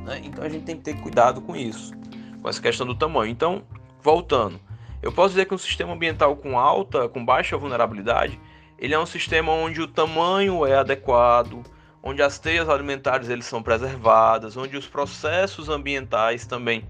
Né? 0.04 0.20
Então 0.22 0.44
a 0.44 0.48
gente 0.50 0.64
tem 0.64 0.76
que 0.76 0.82
ter 0.82 1.00
cuidado 1.00 1.40
com 1.40 1.56
isso. 1.56 1.94
com 2.42 2.46
essa 2.50 2.60
questão 2.60 2.86
do 2.86 2.94
tamanho. 2.94 3.32
Então, 3.32 3.62
voltando, 4.02 4.60
eu 5.00 5.10
posso 5.10 5.30
dizer 5.30 5.46
que 5.46 5.54
um 5.54 5.58
sistema 5.58 5.94
ambiental 5.94 6.36
com 6.36 6.58
alta, 6.58 7.08
com 7.08 7.24
baixa 7.24 7.56
vulnerabilidade, 7.56 8.38
ele 8.78 8.92
é 8.92 8.98
um 8.98 9.06
sistema 9.06 9.52
onde 9.52 9.80
o 9.80 9.88
tamanho 9.88 10.66
é 10.66 10.76
adequado, 10.76 11.62
onde 12.02 12.20
as 12.20 12.38
teias 12.38 12.68
alimentares 12.68 13.30
eles 13.30 13.46
são 13.46 13.62
preservadas, 13.62 14.54
onde 14.54 14.76
os 14.76 14.86
processos 14.86 15.70
ambientais 15.70 16.46
também 16.46 16.84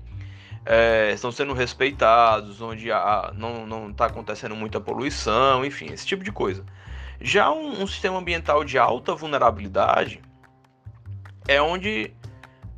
é, 0.66 1.12
estão 1.12 1.30
sendo 1.30 1.52
respeitados, 1.52 2.60
onde 2.60 2.90
a, 2.90 3.32
não 3.36 3.90
está 3.90 4.06
acontecendo 4.06 4.56
muita 4.56 4.80
poluição, 4.80 5.64
enfim, 5.64 5.86
esse 5.92 6.06
tipo 6.06 6.24
de 6.24 6.32
coisa. 6.32 6.64
Já 7.20 7.50
um, 7.50 7.82
um 7.82 7.86
sistema 7.86 8.18
ambiental 8.18 8.64
de 8.64 8.78
alta 8.78 9.14
vulnerabilidade 9.14 10.20
é 11.46 11.60
onde 11.60 12.12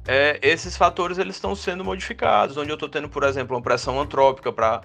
é, 0.06 0.38
esses 0.42 0.76
fatores 0.76 1.18
eles 1.18 1.36
estão 1.36 1.54
sendo 1.54 1.84
modificados, 1.84 2.56
onde 2.56 2.70
eu 2.70 2.74
estou 2.74 2.88
tendo, 2.88 3.08
por 3.08 3.22
exemplo, 3.22 3.56
uma 3.56 3.62
pressão 3.62 4.00
antrópica 4.00 4.52
para 4.52 4.82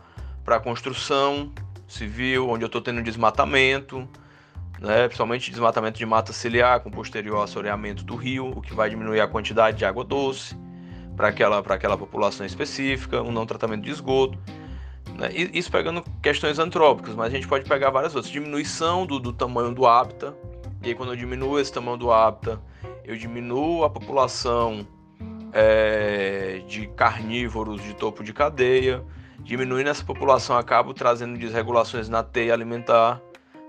a 0.48 0.60
construção 0.60 1.52
civil, 1.88 2.50
onde 2.50 2.64
eu 2.64 2.68
estou 2.68 2.82
tendo 2.82 3.02
desmatamento, 3.02 4.08
né, 4.80 5.08
principalmente 5.08 5.50
desmatamento 5.52 5.98
de 5.98 6.06
mata 6.06 6.32
ciliar 6.32 6.80
com 6.80 6.90
posterior 6.90 7.44
assoreamento 7.44 8.04
do 8.04 8.16
rio, 8.16 8.50
o 8.50 8.62
que 8.62 8.74
vai 8.74 8.90
diminuir 8.90 9.22
a 9.22 9.28
quantidade 9.28 9.78
de 9.78 9.86
água 9.86 10.04
doce 10.04 10.56
para 11.16 11.28
aquela, 11.28 11.60
aquela 11.60 11.98
população 11.98 12.46
específica, 12.46 13.22
um 13.22 13.32
não 13.32 13.46
tratamento 13.46 13.84
de 13.84 13.92
esgoto. 13.92 14.38
Né, 15.16 15.30
isso 15.34 15.72
pegando 15.72 16.04
questões 16.22 16.58
antrópicas, 16.58 17.16
mas 17.16 17.28
a 17.28 17.36
gente 17.36 17.48
pode 17.48 17.68
pegar 17.68 17.90
várias 17.90 18.16
outras. 18.16 18.32
Diminuição 18.32 19.06
do, 19.06 19.20
do 19.20 19.34
tamanho 19.34 19.74
do 19.74 19.86
hábitat, 19.86 20.34
e 20.82 20.90
aí 20.90 20.96
quando 20.96 21.12
eu 21.12 21.16
diminuo 21.16 21.60
esse 21.60 21.72
tamanho 21.72 21.98
do 21.98 22.12
hábitat, 22.12 22.60
eu 23.04 23.16
diminuo 23.16 23.84
a 23.84 23.90
população 23.90 24.88
é, 25.54 26.62
de 26.68 26.88
carnívoros 26.88 27.84
de 27.84 27.94
topo 27.94 28.24
de 28.24 28.34
cadeia, 28.34 29.04
diminuindo 29.40 29.90
essa 29.90 30.04
população, 30.04 30.58
acabo 30.58 30.94
trazendo 30.94 31.38
desregulações 31.38 32.08
na 32.08 32.24
teia 32.24 32.54
alimentar. 32.54 33.22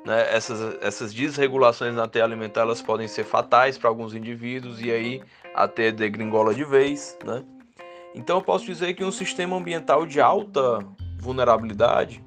Né? 0.04 0.34
Essas, 0.34 0.76
essas 0.82 1.14
desregulações 1.14 1.94
na 1.94 2.08
teia 2.08 2.24
alimentar 2.24 2.62
elas 2.62 2.82
podem 2.82 3.06
ser 3.06 3.24
fatais 3.24 3.78
para 3.78 3.88
alguns 3.88 4.14
indivíduos 4.14 4.80
e 4.80 4.90
aí 4.90 5.22
a 5.54 5.68
teia 5.68 5.92
degringola 5.92 6.54
de 6.54 6.64
vez. 6.64 7.16
Né? 7.24 7.44
Então 8.14 8.38
eu 8.38 8.42
posso 8.42 8.64
dizer 8.64 8.94
que 8.94 9.04
um 9.04 9.12
sistema 9.12 9.56
ambiental 9.56 10.04
de 10.04 10.20
alta 10.20 10.78
vulnerabilidade, 11.18 12.24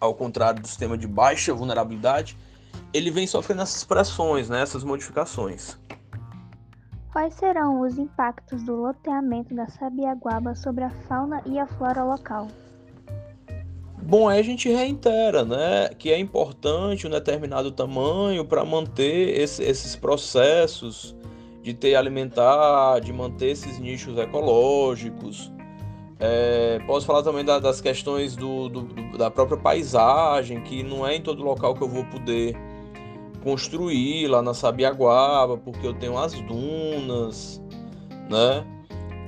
ao 0.00 0.14
contrário 0.14 0.62
do 0.62 0.68
sistema 0.68 0.96
de 0.96 1.06
baixa 1.06 1.52
vulnerabilidade, 1.52 2.38
ele 2.94 3.10
vem 3.10 3.26
sofrendo 3.26 3.62
essas 3.62 3.82
pressões, 3.84 4.48
né? 4.48 4.62
essas 4.62 4.84
modificações. 4.84 5.76
Quais 7.12 7.34
serão 7.34 7.80
os 7.80 7.98
impactos 7.98 8.62
do 8.62 8.74
loteamento 8.74 9.54
da 9.54 9.68
sabiaguaba 9.68 10.54
sobre 10.54 10.84
a 10.84 10.90
fauna 10.90 11.42
e 11.44 11.58
a 11.58 11.66
flora 11.66 12.02
local? 12.02 12.48
Bom, 14.04 14.28
aí 14.28 14.40
a 14.40 14.42
gente 14.42 14.68
reitera, 14.68 15.44
né, 15.44 15.90
que 15.96 16.10
é 16.10 16.18
importante 16.18 17.06
um 17.06 17.10
determinado 17.10 17.70
tamanho 17.70 18.44
para 18.44 18.64
manter 18.64 19.38
esse, 19.38 19.62
esses 19.62 19.94
processos 19.94 21.16
de 21.62 21.72
ter 21.72 21.94
alimentar, 21.94 23.00
de 23.00 23.12
manter 23.12 23.50
esses 23.50 23.78
nichos 23.78 24.18
ecológicos. 24.18 25.52
É, 26.18 26.80
posso 26.86 27.06
falar 27.06 27.22
também 27.22 27.44
da, 27.44 27.58
das 27.60 27.80
questões 27.80 28.34
do, 28.34 28.68
do, 28.68 28.82
do, 28.82 29.18
da 29.18 29.30
própria 29.30 29.56
paisagem, 29.56 30.60
que 30.62 30.82
não 30.82 31.06
é 31.06 31.16
em 31.16 31.22
todo 31.22 31.42
local 31.42 31.74
que 31.74 31.82
eu 31.82 31.88
vou 31.88 32.04
poder 32.04 32.56
construir 33.42 34.26
lá 34.26 34.42
na 34.42 34.52
Sabiaguaba, 34.52 35.56
porque 35.56 35.86
eu 35.86 35.94
tenho 35.94 36.18
as 36.18 36.32
dunas, 36.42 37.62
né? 38.28 38.64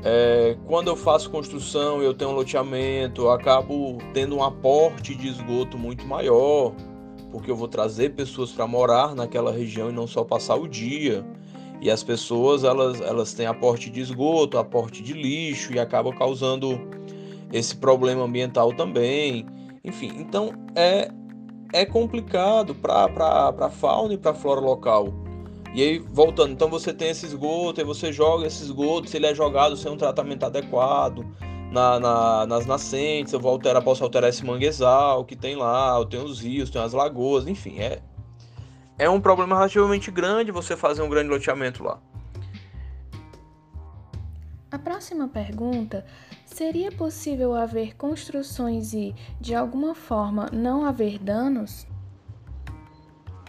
É, 0.04 0.54
quando 0.66 0.88
eu 0.88 0.96
faço 0.96 1.30
construção 1.30 2.02
eu 2.02 2.12
tenho 2.12 2.30
um 2.30 2.34
loteamento, 2.34 3.22
eu 3.22 3.30
acabo 3.30 3.96
tendo 4.12 4.36
um 4.36 4.42
aporte 4.42 5.14
de 5.14 5.28
esgoto 5.28 5.78
muito 5.78 6.06
maior, 6.06 6.74
porque 7.32 7.50
eu 7.50 7.56
vou 7.56 7.66
trazer 7.66 8.10
pessoas 8.10 8.52
para 8.52 8.66
morar 8.66 9.14
naquela 9.14 9.50
região 9.50 9.88
e 9.88 9.92
não 9.92 10.06
só 10.06 10.22
passar 10.22 10.56
o 10.56 10.68
dia. 10.68 11.24
E 11.80 11.90
as 11.90 12.02
pessoas 12.02 12.64
elas, 12.64 13.00
elas 13.00 13.32
têm 13.32 13.46
aporte 13.46 13.88
de 13.88 14.00
esgoto, 14.00 14.58
aporte 14.58 15.02
de 15.02 15.14
lixo 15.14 15.72
e 15.72 15.78
acabam 15.78 16.14
causando 16.14 16.78
esse 17.50 17.74
problema 17.74 18.24
ambiental 18.24 18.74
também. 18.74 19.46
Enfim, 19.82 20.12
então 20.18 20.52
é 20.76 21.10
é 21.72 21.84
complicado 21.84 22.74
para 22.74 23.52
a 23.58 23.70
fauna 23.70 24.14
e 24.14 24.18
para 24.18 24.30
a 24.30 24.34
flora 24.34 24.60
local. 24.60 25.23
E 25.74 25.82
aí, 25.82 25.98
voltando, 25.98 26.52
então 26.52 26.70
você 26.70 26.92
tem 26.92 27.10
esse 27.10 27.26
esgoto, 27.26 27.80
e 27.80 27.84
você 27.84 28.12
joga 28.12 28.46
esse 28.46 28.62
esgoto, 28.62 29.08
se 29.08 29.16
ele 29.16 29.26
é 29.26 29.34
jogado 29.34 29.76
sem 29.76 29.90
um 29.90 29.96
tratamento 29.96 30.44
adequado 30.44 31.26
na, 31.72 31.98
na, 31.98 32.46
nas 32.46 32.64
nascentes, 32.64 33.32
eu 33.32 33.40
vou 33.40 33.50
alterar, 33.50 33.82
posso 33.82 34.04
alterar 34.04 34.30
esse 34.30 34.44
manguezal 34.44 35.24
que 35.24 35.34
tem 35.34 35.56
lá, 35.56 35.96
eu 35.98 36.04
tenho 36.04 36.24
os 36.24 36.40
rios, 36.40 36.70
tenho 36.70 36.84
as 36.84 36.92
lagoas, 36.92 37.48
enfim, 37.48 37.80
é, 37.80 38.00
é 38.96 39.10
um 39.10 39.20
problema 39.20 39.56
relativamente 39.56 40.10
grande 40.12 40.52
você 40.52 40.76
fazer 40.76 41.02
um 41.02 41.08
grande 41.08 41.28
loteamento 41.28 41.82
lá. 41.82 42.00
A 44.70 44.78
próxima 44.78 45.28
pergunta 45.28 46.04
Seria 46.54 46.92
possível 46.92 47.52
haver 47.54 47.96
construções 47.96 48.92
e, 48.92 49.12
de 49.40 49.54
alguma 49.54 49.92
forma, 49.92 50.48
não 50.52 50.84
haver 50.84 51.18
danos? 51.18 51.84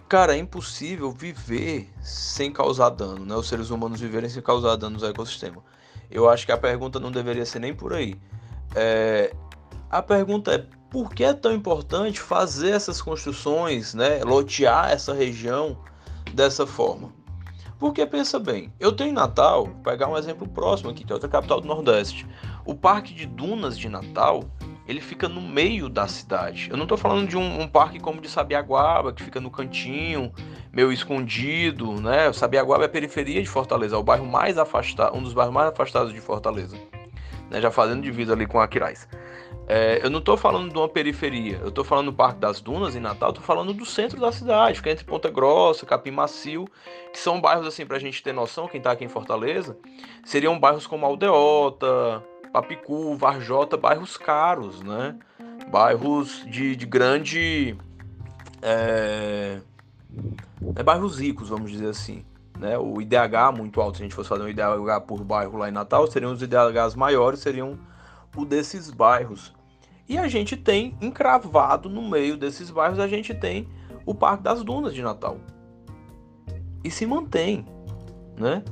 Cara, 0.08 0.36
é 0.36 0.38
impossível 0.38 1.12
viver 1.12 1.92
sem 2.00 2.52
causar 2.52 2.90
dano, 2.90 3.26
né? 3.26 3.36
Os 3.36 3.48
seres 3.48 3.72
humanos 3.72 4.00
viverem 4.00 4.30
sem 4.30 4.42
causar 4.42 4.76
danos 4.76 5.04
ao 5.04 5.10
ecossistema. 5.10 5.64
Eu 6.12 6.30
acho 6.30 6.46
que 6.46 6.52
a 6.52 6.58
pergunta 6.58 7.00
não 7.00 7.12
deveria 7.12 7.46
ser 7.46 7.60
nem 7.60 7.74
por 7.74 7.94
aí. 7.94 8.16
É... 8.76 9.36
A 9.90 10.04
pergunta 10.04 10.54
é 10.54 10.66
por 10.92 11.14
que 11.14 11.24
é 11.24 11.34
tão 11.34 11.54
importante 11.54 12.20
fazer 12.20 12.72
essas 12.72 13.02
construções, 13.02 13.96
né? 13.96 14.24
Lotear 14.24 14.92
essa 14.92 15.14
região 15.14 15.78
dessa 16.34 16.68
forma? 16.68 17.12
Porque 17.80 18.06
pensa 18.06 18.40
bem, 18.40 18.72
eu 18.80 18.92
tenho 18.92 19.10
em 19.10 19.14
Natal, 19.14 19.66
vou 19.66 19.76
pegar 19.76 20.08
um 20.08 20.18
exemplo 20.18 20.48
próximo 20.48 20.90
aqui, 20.90 21.04
que 21.04 21.12
é 21.12 21.16
outra 21.16 21.28
capital 21.28 21.60
do 21.60 21.68
Nordeste. 21.68 22.26
O 22.64 22.74
Parque 22.74 23.14
de 23.14 23.26
Dunas 23.26 23.78
de 23.78 23.90
Natal, 23.90 24.44
ele 24.88 25.02
fica 25.02 25.28
no 25.28 25.42
meio 25.42 25.90
da 25.90 26.08
cidade. 26.08 26.70
Eu 26.70 26.78
não 26.78 26.84
estou 26.84 26.98
falando 26.98 27.28
de 27.28 27.38
um, 27.38 27.62
um, 27.62 27.68
parque 27.68 28.00
como 28.00 28.22
de 28.22 28.30
Sabiaguaba, 28.30 29.12
que 29.12 29.24
fica 29.24 29.40
no 29.42 29.50
cantinho, 29.50 30.32
meio 30.72 30.92
escondido, 30.92 32.00
né? 32.00 32.32
Sabiaguaba 32.34 32.84
é 32.84 32.86
a 32.86 32.90
periferia 32.90 33.42
de 33.42 33.50
Fortaleza, 33.50 33.96
é 33.96 34.00
o 34.00 34.04
bairro 34.04 34.26
mais 34.26 34.58
afastado, 34.58 35.16
um 35.16 35.24
dos 35.24 35.34
bairros 35.34 35.54
mais 35.54 35.70
afastados 35.70 36.14
de 36.14 36.22
Fortaleza, 36.22 36.78
né? 37.50 37.60
Já 37.60 37.72
fazendo 37.72 38.02
divisa 38.02 38.34
ali 38.34 38.46
com 38.46 38.60
Aquiraz. 38.60 39.08
É, 39.68 40.00
eu 40.04 40.12
não 40.12 40.20
estou 40.20 40.38
falando 40.38 40.72
de 40.72 40.78
uma 40.78 40.88
periferia, 40.88 41.60
eu 41.64 41.70
estou 41.70 41.84
falando 41.84 42.12
do 42.12 42.14
Parque 42.14 42.40
das 42.40 42.62
Dunas 42.62 42.96
em 42.96 43.00
Natal, 43.00 43.30
estou 43.30 43.44
falando 43.44 43.74
do 43.74 43.84
centro 43.84 44.20
da 44.20 44.32
cidade, 44.32 44.78
fica 44.78 44.92
entre 44.92 45.04
Ponta 45.04 45.28
Grossa, 45.32 45.88
Capim 45.88 46.12
Macio, 46.12 46.68
que 47.12 47.18
são 47.18 47.42
bairros 47.42 47.66
assim 47.66 47.84
para 47.84 47.98
a 47.98 48.00
gente 48.00 48.22
ter 48.22 48.32
noção, 48.32 48.68
quem 48.68 48.78
está 48.78 48.92
aqui 48.92 49.04
em 49.04 49.08
Fortaleza, 49.08 49.76
seriam 50.24 50.60
bairros 50.60 50.86
como 50.86 51.04
Aldeota, 51.04 52.24
Papicu, 52.56 53.18
Varjota, 53.18 53.76
bairros 53.76 54.16
caros, 54.16 54.82
né? 54.82 55.20
Bairros 55.70 56.46
de, 56.50 56.74
de 56.74 56.86
grande. 56.86 57.76
É, 58.62 59.60
é, 60.74 60.82
bairros 60.82 61.20
ricos, 61.20 61.50
vamos 61.50 61.70
dizer 61.70 61.90
assim. 61.90 62.24
Né? 62.58 62.78
O 62.78 63.02
IDH 63.02 63.52
muito 63.54 63.82
alto, 63.82 63.98
se 63.98 64.04
a 64.04 64.06
gente 64.06 64.16
fosse 64.16 64.30
fazer 64.30 64.44
um 64.44 64.48
IDH 64.48 65.02
por 65.06 65.22
bairro 65.22 65.58
lá 65.58 65.68
em 65.68 65.74
Natal, 65.74 66.08
seriam 66.08 66.32
os 66.32 66.42
IDHs 66.42 66.96
maiores, 66.96 67.42
seriam 67.42 67.78
o 68.38 68.46
desses 68.46 68.90
bairros. 68.90 69.54
E 70.08 70.18
a 70.18 70.30
gente 70.30 70.56
tem 70.56 70.98
encravado 71.02 71.90
no 71.90 72.02
meio 72.10 72.38
desses 72.38 72.72
bairros, 72.72 73.00
a 73.00 73.08
gente 73.08 73.34
tem 73.34 73.68
o 74.06 74.16
Parque 74.16 74.44
das 74.44 74.64
Dunas 74.64 74.94
de 74.94 75.02
Natal. 75.02 75.40
E 76.86 76.90
se 76.90 77.06
mantém, 77.06 77.66
né? 78.40 78.64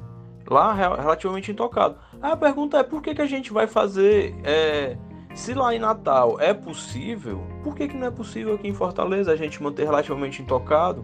Lá 0.47 0.71
relativamente 0.71 1.51
intocado. 1.51 1.97
A 2.23 2.37
pergunta 2.37 2.77
é 2.77 2.83
por 2.83 3.01
que, 3.01 3.13
que 3.13 3.21
a 3.21 3.25
gente 3.25 3.51
vai 3.51 3.67
fazer. 3.67 4.33
É, 4.45 4.95
se 5.35 5.53
lá 5.53 5.75
em 5.75 5.79
Natal 5.79 6.39
é 6.39 6.53
possível, 6.53 7.45
por 7.61 7.75
que, 7.75 7.85
que 7.85 7.97
não 7.97 8.07
é 8.07 8.11
possível 8.11 8.55
aqui 8.55 8.65
em 8.65 8.73
Fortaleza 8.73 9.29
a 9.29 9.35
gente 9.35 9.61
manter 9.61 9.83
relativamente 9.83 10.41
intocado 10.41 11.03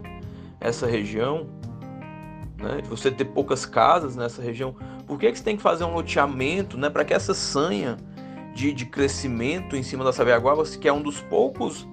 essa 0.58 0.86
região? 0.86 1.46
Né? 2.56 2.80
Você 2.88 3.10
ter 3.10 3.26
poucas 3.26 3.66
casas 3.66 4.16
nessa 4.16 4.40
região. 4.40 4.74
Por 5.06 5.18
que, 5.18 5.30
que 5.30 5.36
você 5.36 5.44
tem 5.44 5.58
que 5.58 5.62
fazer 5.62 5.84
um 5.84 5.92
loteamento 5.92 6.78
né, 6.78 6.88
para 6.88 7.04
que 7.04 7.12
essa 7.12 7.34
sanha 7.34 7.98
de, 8.54 8.72
de 8.72 8.86
crescimento 8.86 9.76
em 9.76 9.82
cima 9.82 10.02
da 10.02 10.14
Sabiaguaba, 10.14 10.64
que 10.64 10.88
é 10.88 10.92
um 10.92 11.02
dos 11.02 11.20
poucos 11.20 11.86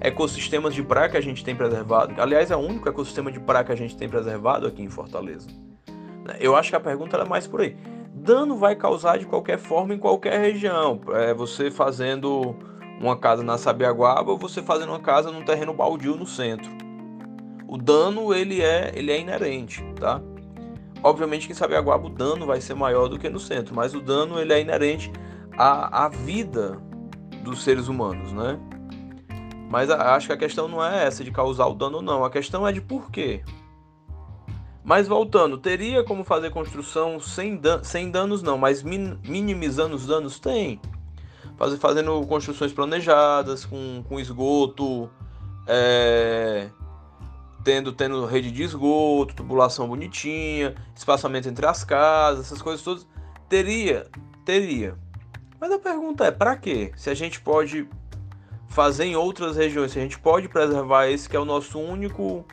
ecossistemas 0.00 0.74
de 0.74 0.82
praia 0.82 1.10
que 1.10 1.16
a 1.18 1.22
gente 1.22 1.44
tem 1.44 1.54
preservado. 1.54 2.14
Aliás, 2.18 2.50
é 2.50 2.56
o 2.56 2.60
único 2.60 2.88
ecossistema 2.88 3.30
de 3.30 3.38
praia 3.38 3.64
que 3.66 3.72
a 3.72 3.76
gente 3.76 3.94
tem 3.98 4.08
preservado 4.08 4.66
aqui 4.66 4.82
em 4.82 4.88
Fortaleza. 4.88 5.46
Eu 6.40 6.56
acho 6.56 6.70
que 6.70 6.76
a 6.76 6.80
pergunta 6.80 7.18
é 7.18 7.24
mais 7.26 7.46
por 7.46 7.60
aí 7.60 7.76
dano 8.26 8.56
vai 8.56 8.74
causar 8.74 9.18
de 9.18 9.24
qualquer 9.24 9.56
forma 9.56 9.94
em 9.94 9.98
qualquer 9.98 10.40
região. 10.40 11.00
É 11.10 11.32
você 11.32 11.70
fazendo 11.70 12.56
uma 13.00 13.16
casa 13.16 13.42
na 13.42 13.56
Sabiaguaba 13.56 14.32
ou 14.32 14.36
você 14.36 14.60
fazendo 14.60 14.88
uma 14.88 14.98
casa 14.98 15.30
num 15.30 15.44
terreno 15.44 15.72
baldio 15.72 16.16
no 16.16 16.26
centro. 16.26 16.70
O 17.68 17.78
dano 17.78 18.34
ele 18.34 18.60
é, 18.60 18.92
ele 18.94 19.12
é 19.12 19.20
inerente, 19.20 19.84
tá? 19.98 20.20
Obviamente 21.02 21.46
que 21.46 21.52
em 21.52 21.56
Sabiaguaba 21.56 22.06
o 22.06 22.10
dano 22.10 22.46
vai 22.46 22.60
ser 22.60 22.74
maior 22.74 23.08
do 23.08 23.18
que 23.18 23.28
no 23.30 23.38
centro, 23.38 23.74
mas 23.74 23.94
o 23.94 24.00
dano 24.00 24.40
ele 24.40 24.52
é 24.52 24.60
inerente 24.60 25.12
a, 25.56 26.06
a 26.06 26.08
vida 26.08 26.78
dos 27.44 27.62
seres 27.62 27.86
humanos, 27.86 28.32
né? 28.32 28.58
Mas 29.70 29.88
acho 29.88 30.26
que 30.26 30.32
a 30.32 30.36
questão 30.36 30.66
não 30.66 30.84
é 30.84 31.06
essa 31.06 31.22
de 31.22 31.30
causar 31.30 31.66
o 31.66 31.74
dano 31.74 31.96
ou 31.96 32.02
não, 32.02 32.24
a 32.24 32.30
questão 32.30 32.66
é 32.66 32.72
de 32.72 32.80
por 32.80 33.10
quê. 33.10 33.42
Mas 34.86 35.08
voltando, 35.08 35.58
teria 35.58 36.04
como 36.04 36.22
fazer 36.22 36.50
construção 36.50 37.18
sem, 37.18 37.56
dan 37.56 37.82
sem 37.82 38.08
danos 38.08 38.40
não, 38.40 38.56
mas 38.56 38.84
min 38.84 39.18
minimizando 39.24 39.96
os 39.96 40.06
danos? 40.06 40.38
Tem. 40.38 40.80
Faz 41.56 41.74
fazendo 41.74 42.24
construções 42.28 42.72
planejadas, 42.72 43.64
com, 43.64 44.04
com 44.08 44.20
esgoto, 44.20 45.10
é, 45.66 46.70
tendo, 47.64 47.92
tendo 47.92 48.24
rede 48.26 48.52
de 48.52 48.62
esgoto, 48.62 49.34
tubulação 49.34 49.88
bonitinha, 49.88 50.76
espaçamento 50.94 51.48
entre 51.48 51.66
as 51.66 51.82
casas, 51.82 52.46
essas 52.46 52.62
coisas 52.62 52.80
todas. 52.80 53.08
Teria, 53.48 54.06
teria. 54.44 54.96
Mas 55.60 55.72
a 55.72 55.80
pergunta 55.80 56.26
é, 56.26 56.30
para 56.30 56.56
quê? 56.56 56.92
Se 56.94 57.10
a 57.10 57.14
gente 57.14 57.40
pode 57.40 57.88
fazer 58.68 59.06
em 59.06 59.16
outras 59.16 59.56
regiões, 59.56 59.90
se 59.90 59.98
a 59.98 60.02
gente 60.02 60.20
pode 60.20 60.48
preservar 60.48 61.08
esse 61.08 61.28
que 61.28 61.34
é 61.34 61.40
o 61.40 61.44
nosso 61.44 61.76
único 61.76 62.46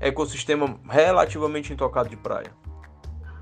ecossistema 0.00 0.78
relativamente 0.88 1.72
intocado 1.72 2.08
de 2.08 2.16
praia. 2.16 2.50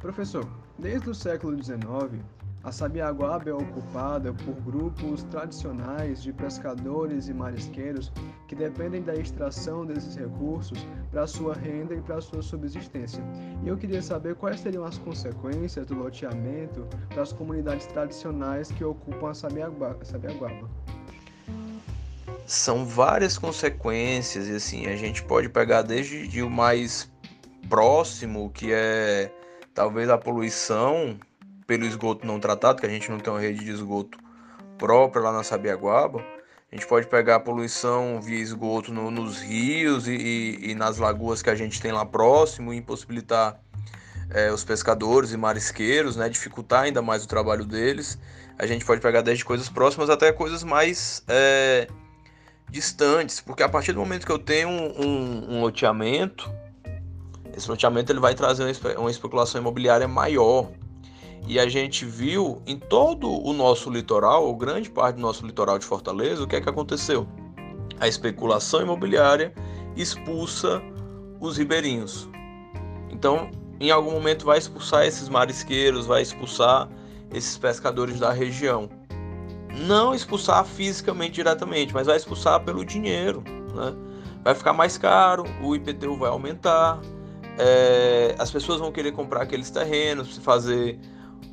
Professor, 0.00 0.46
desde 0.78 1.10
o 1.10 1.14
século 1.14 1.62
XIX, 1.62 2.22
a 2.64 2.70
Sabiaguaba 2.70 3.50
é 3.50 3.52
ocupada 3.52 4.32
por 4.32 4.54
grupos 4.54 5.24
tradicionais 5.24 6.22
de 6.22 6.32
pescadores 6.32 7.26
e 7.26 7.34
marisqueiros 7.34 8.12
que 8.46 8.54
dependem 8.54 9.02
da 9.02 9.16
extração 9.16 9.84
desses 9.84 10.14
recursos 10.14 10.86
para 11.10 11.26
sua 11.26 11.54
renda 11.54 11.94
e 11.94 12.00
para 12.00 12.20
sua 12.20 12.40
subsistência. 12.40 13.22
E 13.64 13.68
eu 13.68 13.76
queria 13.76 14.00
saber 14.00 14.36
quais 14.36 14.60
seriam 14.60 14.84
as 14.84 14.96
consequências 14.96 15.86
do 15.86 15.96
loteamento 15.96 16.86
para 17.08 17.22
as 17.22 17.32
comunidades 17.32 17.86
tradicionais 17.86 18.70
que 18.70 18.84
ocupam 18.84 19.30
a 19.30 19.34
Sabiaguaba. 19.34 20.70
São 22.52 22.84
várias 22.84 23.38
consequências 23.38 24.46
e 24.46 24.54
assim, 24.54 24.86
a 24.86 24.94
gente 24.94 25.22
pode 25.22 25.48
pegar 25.48 25.80
desde 25.80 26.28
de 26.28 26.42
o 26.42 26.50
mais 26.50 27.10
próximo, 27.66 28.50
que 28.50 28.70
é 28.70 29.32
talvez 29.72 30.10
a 30.10 30.18
poluição 30.18 31.18
pelo 31.66 31.86
esgoto 31.86 32.26
não 32.26 32.38
tratado, 32.38 32.78
que 32.78 32.86
a 32.86 32.90
gente 32.90 33.10
não 33.10 33.18
tem 33.18 33.32
uma 33.32 33.40
rede 33.40 33.64
de 33.64 33.70
esgoto 33.70 34.18
própria 34.76 35.22
lá 35.22 35.32
na 35.32 35.42
Sabiaguaba. 35.42 36.22
A 36.70 36.74
gente 36.74 36.86
pode 36.86 37.06
pegar 37.06 37.36
a 37.36 37.40
poluição 37.40 38.20
via 38.20 38.38
esgoto 38.38 38.92
no, 38.92 39.10
nos 39.10 39.40
rios 39.40 40.06
e, 40.06 40.12
e, 40.12 40.72
e, 40.72 40.74
nas 40.74 40.98
lagoas 40.98 41.40
que 41.40 41.48
a 41.48 41.54
gente 41.54 41.80
tem 41.80 41.90
lá 41.90 42.04
próximo 42.04 42.74
e 42.74 42.76
impossibilitar 42.76 43.58
é, 44.28 44.52
os 44.52 44.62
pescadores 44.62 45.32
e 45.32 45.38
marisqueiros, 45.38 46.16
né, 46.16 46.28
dificultar 46.28 46.82
ainda 46.82 47.00
mais 47.00 47.24
o 47.24 47.28
trabalho 47.28 47.64
deles. 47.64 48.18
A 48.58 48.66
gente 48.66 48.84
pode 48.84 49.00
pegar 49.00 49.22
desde 49.22 49.42
coisas 49.42 49.70
próximas 49.70 50.10
até 50.10 50.30
coisas 50.30 50.62
mais 50.62 51.24
é, 51.26 51.88
distantes, 52.72 53.38
porque 53.38 53.62
a 53.62 53.68
partir 53.68 53.92
do 53.92 54.00
momento 54.00 54.24
que 54.24 54.32
eu 54.32 54.38
tenho 54.38 54.68
um, 54.68 55.04
um, 55.04 55.56
um 55.56 55.60
loteamento, 55.60 56.50
esse 57.54 57.70
loteamento 57.70 58.10
ele 58.10 58.18
vai 58.18 58.34
trazer 58.34 58.64
uma, 58.96 59.10
especulação 59.10 59.60
imobiliária 59.60 60.08
maior. 60.08 60.70
E 61.46 61.58
a 61.58 61.68
gente 61.68 62.06
viu 62.06 62.62
em 62.66 62.78
todo 62.78 63.28
o 63.28 63.52
nosso 63.52 63.90
litoral, 63.90 64.46
ou 64.46 64.56
grande 64.56 64.88
parte 64.88 65.16
do 65.16 65.20
nosso 65.20 65.44
litoral 65.44 65.78
de 65.78 65.84
Fortaleza, 65.84 66.42
o 66.42 66.46
que 66.46 66.56
é 66.56 66.60
que 66.60 66.68
aconteceu? 66.68 67.28
A 68.00 68.08
especulação 68.08 68.80
imobiliária 68.80 69.52
expulsa 69.94 70.80
os 71.40 71.58
ribeirinhos. 71.58 72.28
Então, 73.10 73.50
em 73.80 73.90
algum 73.90 74.12
momento 74.12 74.46
vai 74.46 74.56
expulsar 74.56 75.04
esses 75.04 75.28
marisqueiros, 75.28 76.06
vai 76.06 76.22
expulsar 76.22 76.88
esses 77.30 77.58
pescadores 77.58 78.18
da 78.18 78.32
região. 78.32 78.88
Não 79.74 80.14
expulsar 80.14 80.64
fisicamente 80.64 81.32
diretamente, 81.32 81.92
mas 81.94 82.06
vai 82.06 82.16
expulsar 82.16 82.60
pelo 82.60 82.84
dinheiro. 82.84 83.42
Né? 83.46 83.94
Vai 84.42 84.54
ficar 84.54 84.72
mais 84.72 84.98
caro, 84.98 85.44
o 85.62 85.74
IPTU 85.74 86.16
vai 86.16 86.30
aumentar, 86.30 87.00
é, 87.58 88.34
as 88.38 88.50
pessoas 88.50 88.80
vão 88.80 88.90
querer 88.90 89.12
comprar 89.12 89.42
aqueles 89.42 89.70
terrenos, 89.70 90.36
fazer 90.38 90.98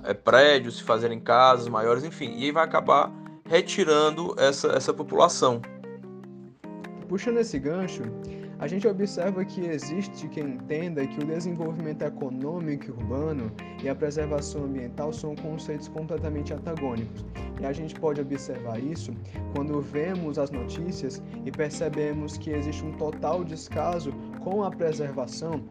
é, 0.03 0.13
prédios, 0.13 0.77
se 0.77 0.83
fazerem 0.83 1.19
casas 1.19 1.67
maiores, 1.67 2.03
enfim, 2.03 2.33
e 2.35 2.45
aí 2.45 2.51
vai 2.51 2.63
acabar 2.63 3.11
retirando 3.45 4.35
essa, 4.37 4.69
essa 4.69 4.93
população. 4.93 5.61
Puxando 7.07 7.37
esse 7.37 7.57
gancho, 7.57 8.03
a 8.59 8.67
gente 8.67 8.85
observa 8.85 9.45
que 9.45 9.61
existe 9.61 10.27
quem 10.27 10.43
entenda 10.43 11.07
que 11.07 11.23
o 11.23 11.25
desenvolvimento 11.25 12.01
econômico 12.01 12.87
e 12.87 12.91
urbano 12.91 13.49
e 13.81 13.87
a 13.87 13.95
preservação 13.95 14.65
ambiental 14.65 15.13
são 15.13 15.33
conceitos 15.33 15.87
completamente 15.87 16.53
antagônicos. 16.53 17.25
E 17.61 17.65
a 17.65 17.71
gente 17.71 17.97
pode 17.97 18.19
observar 18.19 18.77
isso 18.77 19.13
quando 19.55 19.79
vemos 19.79 20.37
as 20.37 20.51
notícias 20.51 21.23
e 21.45 21.51
percebemos 21.51 22.37
que 22.37 22.49
existe 22.49 22.83
um 22.83 22.91
total 22.97 23.45
descaso 23.45 24.11
com 24.41 24.61
a 24.61 24.69
preservação, 24.69 25.63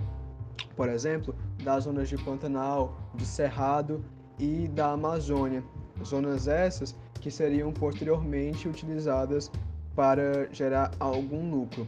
por 0.75 0.89
exemplo, 0.89 1.35
das 1.63 1.85
zonas 1.85 2.09
de 2.09 2.17
Pantanal, 2.17 2.99
de 3.15 3.27
Cerrado 3.27 4.03
e 4.39 4.67
da 4.69 4.93
Amazônia, 4.93 5.63
zonas 6.03 6.49
essas 6.49 6.97
que 7.21 7.31
seriam 7.31 7.71
posteriormente 7.71 8.67
utilizadas 8.67 9.51
para 9.95 10.49
gerar 10.53 10.93
algum 10.99 11.51
lucro. 11.51 11.87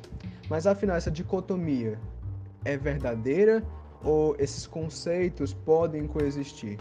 Mas 0.51 0.67
afinal, 0.67 0.97
essa 0.97 1.13
dicotomia 1.13 1.97
é 2.65 2.77
verdadeira 2.77 3.63
ou 4.03 4.35
esses 4.37 4.67
conceitos 4.67 5.55
podem 5.55 6.09
coexistir? 6.09 6.77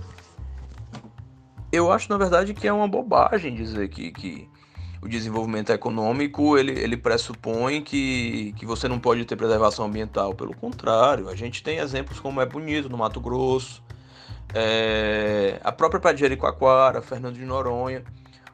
Eu 1.71 1.91
acho, 1.91 2.09
na 2.09 2.17
verdade, 2.17 2.55
que 2.55 2.67
é 2.67 2.73
uma 2.73 2.87
bobagem 2.87 3.53
dizer 3.53 3.87
que, 3.89 4.11
que 4.11 4.49
o 5.03 5.07
desenvolvimento 5.07 5.71
econômico 5.71 6.57
ele, 6.57 6.71
ele 6.71 6.97
pressupõe 6.97 7.83
que, 7.83 8.55
que 8.57 8.65
você 8.65 8.87
não 8.87 8.99
pode 8.99 9.23
ter 9.25 9.35
preservação 9.35 9.85
ambiental. 9.85 10.33
Pelo 10.33 10.55
contrário, 10.55 11.29
a 11.29 11.35
gente 11.35 11.61
tem 11.61 11.77
exemplos 11.77 12.19
como 12.19 12.41
é 12.41 12.47
bonito 12.47 12.89
no 12.89 12.97
Mato 12.97 13.21
Grosso, 13.21 13.83
é, 14.51 15.59
a 15.63 15.71
própria 15.71 15.99
Praia 15.99 16.15
de 16.15 16.21
Jericoacoara, 16.21 17.03
Fernando 17.03 17.35
de 17.35 17.45
Noronha, 17.45 18.03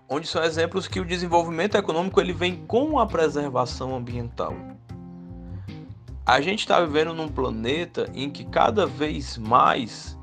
onde 0.09 0.27
são 0.27 0.43
exemplos 0.43 0.89
que 0.89 0.99
o 0.99 1.05
desenvolvimento 1.05 1.77
econômico 1.77 2.19
ele 2.19 2.33
vem 2.33 2.65
com 2.67 2.99
a 2.99 3.07
preservação 3.07 3.95
ambiental. 3.95 4.53
A 6.25 6.41
gente 6.41 6.61
está 6.61 6.81
vivendo 6.81 7.13
num 7.13 7.27
planeta 7.27 8.09
em 8.15 8.31
que 8.31 8.43
cada 8.43 8.87
vez 8.87 9.37
mais 9.37 10.17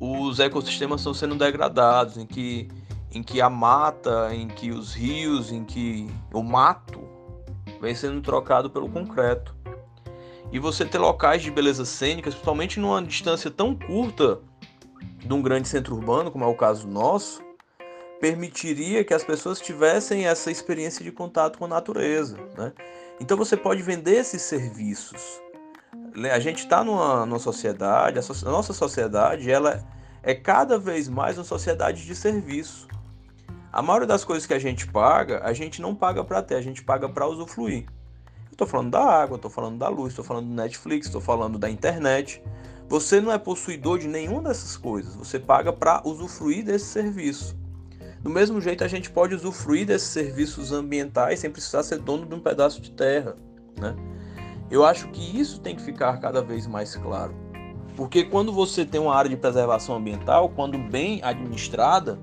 os 0.00 0.40
ecossistemas 0.40 1.02
estão 1.02 1.12
sendo 1.12 1.34
degradados, 1.34 2.16
em 2.16 2.24
que, 2.24 2.68
em 3.12 3.22
que 3.22 3.38
a 3.38 3.50
mata, 3.50 4.34
em 4.34 4.48
que 4.48 4.70
os 4.70 4.94
rios, 4.94 5.52
em 5.52 5.62
que 5.62 6.08
o 6.32 6.42
mato 6.42 7.06
vem 7.82 7.94
sendo 7.94 8.22
trocado 8.22 8.70
pelo 8.70 8.88
concreto. 8.88 9.54
E 10.50 10.58
você 10.58 10.86
ter 10.86 10.96
locais 10.96 11.42
de 11.42 11.50
beleza 11.50 11.84
cênica, 11.84 12.30
principalmente 12.30 12.80
numa 12.80 13.02
distância 13.02 13.50
tão 13.50 13.74
curta 13.74 14.40
de 15.18 15.32
um 15.34 15.42
grande 15.42 15.68
centro 15.68 15.94
urbano, 15.94 16.30
como 16.30 16.44
é 16.44 16.48
o 16.48 16.54
caso 16.54 16.88
nosso, 16.88 17.42
permitiria 18.18 19.04
que 19.04 19.12
as 19.12 19.22
pessoas 19.22 19.60
tivessem 19.60 20.26
essa 20.26 20.50
experiência 20.50 21.04
de 21.04 21.12
contato 21.12 21.58
com 21.58 21.66
a 21.66 21.68
natureza. 21.68 22.38
Né? 22.56 22.72
Então 23.22 23.36
você 23.36 23.56
pode 23.56 23.80
vender 23.82 24.16
esses 24.16 24.42
serviços. 24.42 25.40
A 26.32 26.40
gente 26.40 26.64
está 26.64 26.82
numa, 26.82 27.24
numa 27.24 27.38
sociedade, 27.38 28.18
a, 28.18 28.22
so, 28.22 28.32
a, 28.46 28.50
nossa 28.50 28.72
sociedade 28.72 29.48
ela 29.48 29.80
é 30.24 30.34
cada 30.34 30.76
vez 30.76 31.08
mais 31.08 31.38
uma 31.38 31.44
sociedade 31.44 32.04
de 32.04 32.16
serviço. 32.16 32.88
A 33.72 33.80
maioria 33.80 34.08
das 34.08 34.24
coisas 34.24 34.44
que 34.44 34.52
a 34.52 34.58
gente 34.58 34.88
paga, 34.88 35.40
a 35.44 35.52
gente 35.52 35.80
não 35.80 35.94
paga 35.94 36.24
para 36.24 36.42
ter, 36.42 36.56
a 36.56 36.60
gente 36.60 36.82
paga 36.82 37.08
para 37.08 37.24
usufruir. 37.28 37.86
Estou 38.50 38.66
falando 38.66 38.90
da 38.90 39.04
água, 39.04 39.36
estou 39.36 39.50
falando 39.50 39.78
da 39.78 39.88
luz, 39.88 40.08
estou 40.08 40.24
falando 40.24 40.48
do 40.48 40.54
Netflix, 40.54 41.06
estou 41.06 41.20
falando 41.20 41.60
da 41.60 41.70
internet. 41.70 42.42
Você 42.88 43.20
não 43.20 43.30
é 43.30 43.38
possuidor 43.38 44.00
de 44.00 44.08
nenhuma 44.08 44.42
dessas 44.42 44.76
coisas, 44.76 45.14
você 45.14 45.38
paga 45.38 45.72
para 45.72 46.02
usufruir 46.04 46.64
desse 46.64 46.86
serviço. 46.86 47.56
Do 48.22 48.30
mesmo 48.30 48.60
jeito, 48.60 48.84
a 48.84 48.88
gente 48.88 49.10
pode 49.10 49.34
usufruir 49.34 49.84
desses 49.84 50.08
serviços 50.08 50.70
ambientais 50.70 51.40
sem 51.40 51.50
precisar 51.50 51.82
ser 51.82 51.98
dono 51.98 52.24
de 52.24 52.34
um 52.34 52.40
pedaço 52.40 52.80
de 52.80 52.92
terra. 52.92 53.34
Né? 53.80 53.96
Eu 54.70 54.84
acho 54.84 55.08
que 55.08 55.40
isso 55.40 55.60
tem 55.60 55.74
que 55.74 55.82
ficar 55.82 56.18
cada 56.18 56.40
vez 56.40 56.66
mais 56.66 56.94
claro. 56.94 57.34
Porque 57.96 58.22
quando 58.22 58.52
você 58.52 58.86
tem 58.86 59.00
uma 59.00 59.14
área 59.14 59.28
de 59.28 59.36
preservação 59.36 59.96
ambiental, 59.96 60.48
quando 60.50 60.78
bem 60.78 61.20
administrada, 61.22 62.18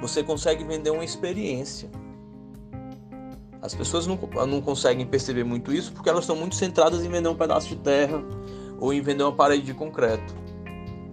você 0.00 0.22
consegue 0.22 0.64
vender 0.64 0.90
uma 0.90 1.04
experiência. 1.04 1.88
As 3.62 3.74
pessoas 3.74 4.06
não, 4.06 4.18
não 4.46 4.60
conseguem 4.60 5.06
perceber 5.06 5.44
muito 5.44 5.72
isso 5.72 5.92
porque 5.92 6.08
elas 6.08 6.24
estão 6.24 6.36
muito 6.36 6.56
centradas 6.56 7.04
em 7.04 7.08
vender 7.08 7.28
um 7.28 7.34
pedaço 7.34 7.68
de 7.68 7.76
terra, 7.76 8.22
ou 8.78 8.92
em 8.92 9.00
vender 9.00 9.22
uma 9.22 9.32
parede 9.32 9.62
de 9.62 9.74
concreto. 9.74 10.34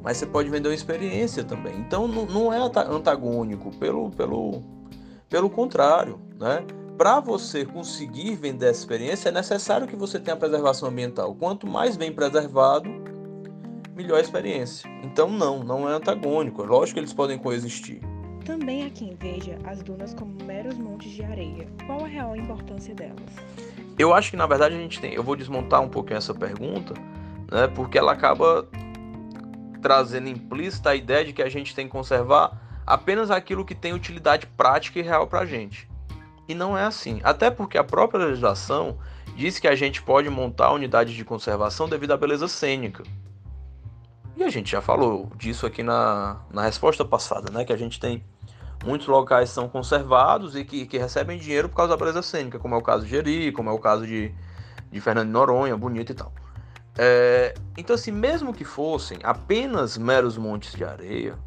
Mas 0.03 0.17
você 0.17 0.25
pode 0.25 0.49
vender 0.49 0.67
uma 0.67 0.75
experiência 0.75 1.43
também. 1.45 1.79
Então 1.79 2.07
não 2.07 2.51
é 2.51 2.57
antagônico, 2.57 3.71
pelo, 3.77 4.11
pelo, 4.11 4.61
pelo 5.29 5.49
contrário. 5.49 6.19
Né? 6.37 6.65
Para 6.97 7.21
você 7.21 7.65
conseguir 7.65 8.35
vender 8.35 8.67
essa 8.67 8.81
experiência, 8.81 9.29
é 9.29 9.31
necessário 9.31 9.87
que 9.87 9.95
você 9.95 10.19
tenha 10.19 10.35
preservação 10.35 10.89
ambiental. 10.89 11.33
Quanto 11.33 11.65
mais 11.65 11.95
bem 11.95 12.11
preservado, 12.11 12.89
melhor 13.95 14.17
a 14.17 14.21
experiência. 14.21 14.89
Então 15.01 15.29
não, 15.29 15.63
não 15.63 15.89
é 15.89 15.93
antagônico. 15.93 16.61
É 16.61 16.67
lógico 16.67 16.95
que 16.95 16.99
eles 16.99 17.13
podem 17.13 17.37
coexistir. 17.37 18.01
Também 18.45 18.85
há 18.85 18.89
quem 18.89 19.15
veja 19.15 19.57
as 19.63 19.81
dunas 19.81 20.13
como 20.13 20.35
meros 20.43 20.77
montes 20.77 21.11
de 21.11 21.23
areia. 21.23 21.65
Qual 21.85 22.03
a 22.03 22.07
real 22.07 22.35
importância 22.35 22.93
delas? 22.93 23.21
Eu 23.97 24.13
acho 24.13 24.31
que 24.31 24.37
na 24.37 24.45
verdade 24.45 24.75
a 24.75 24.77
gente 24.77 24.99
tem. 24.99 25.13
Eu 25.13 25.23
vou 25.23 25.37
desmontar 25.37 25.81
um 25.81 25.87
pouquinho 25.87 26.17
essa 26.17 26.33
pergunta, 26.33 26.93
né? 27.49 27.67
Porque 27.73 27.97
ela 27.97 28.11
acaba 28.11 28.67
trazendo 29.83 30.29
implícita 30.29 30.91
a 30.91 30.95
ideia 30.95 31.25
de 31.25 31.33
que 31.33 31.41
a 31.43 31.49
gente 31.49 31.75
tem 31.75 31.85
que 31.85 31.91
conservar 31.91 32.57
apenas 32.87 33.29
aquilo 33.29 33.65
que 33.65 33.75
tem 33.75 33.93
utilidade 33.93 34.47
prática 34.47 34.99
e 34.99 35.03
real 35.03 35.27
para 35.27 35.41
a 35.41 35.45
gente. 35.45 35.87
E 36.47 36.55
não 36.55 36.77
é 36.77 36.83
assim. 36.83 37.19
Até 37.23 37.51
porque 37.51 37.77
a 37.77 37.83
própria 37.83 38.25
legislação 38.25 38.97
diz 39.35 39.59
que 39.59 39.67
a 39.67 39.75
gente 39.75 40.01
pode 40.01 40.29
montar 40.29 40.71
unidades 40.71 41.13
de 41.13 41.25
conservação 41.25 41.87
devido 41.87 42.11
à 42.11 42.17
beleza 42.17 42.47
cênica. 42.47 43.03
E 44.35 44.43
a 44.43 44.49
gente 44.49 44.71
já 44.71 44.81
falou 44.81 45.31
disso 45.35 45.65
aqui 45.65 45.83
na, 45.83 46.37
na 46.51 46.63
resposta 46.63 47.05
passada, 47.05 47.51
né? 47.51 47.63
Que 47.63 47.73
a 47.73 47.77
gente 47.77 47.99
tem 47.99 48.23
muitos 48.83 49.07
locais 49.07 49.49
que 49.49 49.55
são 49.55 49.69
conservados 49.69 50.55
e 50.55 50.65
que, 50.65 50.85
que 50.85 50.97
recebem 50.97 51.37
dinheiro 51.37 51.69
por 51.69 51.75
causa 51.75 51.91
da 51.91 51.97
beleza 51.97 52.21
cênica, 52.21 52.59
como 52.59 52.75
é 52.75 52.77
o 52.77 52.81
caso 52.81 53.05
de 53.05 53.11
Jeri, 53.11 53.51
como 53.51 53.69
é 53.69 53.73
o 53.73 53.79
caso 53.79 54.05
de, 54.05 54.33
de 54.91 55.01
Fernando 55.01 55.27
de 55.27 55.33
Noronha, 55.33 55.77
Bonito 55.77 56.11
e 56.11 56.15
tal. 56.15 56.33
É, 56.97 57.53
então, 57.77 57.95
assim, 57.95 58.11
mesmo 58.11 58.53
que 58.53 58.63
fossem 58.63 59.19
apenas 59.23 59.97
meros 59.97 60.37
montes 60.37 60.73
de 60.73 60.83
areia, 60.83 61.37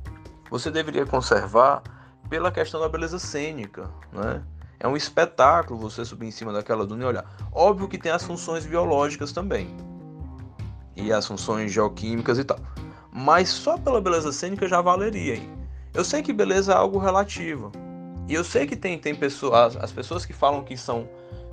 você 0.50 0.70
deveria 0.70 1.06
conservar 1.06 1.82
pela 2.28 2.50
questão 2.50 2.80
da 2.80 2.88
beleza 2.88 3.18
cênica, 3.18 3.88
né? 4.12 4.42
É 4.78 4.86
um 4.86 4.96
espetáculo 4.96 5.78
você 5.78 6.04
subir 6.04 6.26
em 6.26 6.30
cima 6.30 6.52
daquela 6.52 6.86
duna 6.86 7.04
e 7.04 7.06
olhar. 7.06 7.24
Óbvio 7.52 7.88
que 7.88 7.96
tem 7.96 8.12
as 8.12 8.22
funções 8.22 8.66
biológicas 8.66 9.32
também. 9.32 9.74
E 10.94 11.12
as 11.12 11.26
funções 11.26 11.72
geoquímicas 11.72 12.38
e 12.38 12.44
tal. 12.44 12.58
Mas 13.10 13.48
só 13.48 13.78
pela 13.78 14.00
beleza 14.00 14.32
cênica 14.32 14.68
já 14.68 14.82
valeria. 14.82 15.36
Hein? 15.36 15.50
Eu 15.94 16.04
sei 16.04 16.22
que 16.22 16.32
beleza 16.32 16.72
é 16.72 16.76
algo 16.76 16.98
relativo. 16.98 17.72
E 18.28 18.34
eu 18.34 18.44
sei 18.44 18.66
que 18.66 18.76
tem, 18.76 18.98
tem 18.98 19.14
pessoas. 19.14 19.76
As 19.76 19.92
pessoas 19.92 20.26
que 20.26 20.34
falam 20.34 20.62
que 20.62 20.76
são 20.76 21.08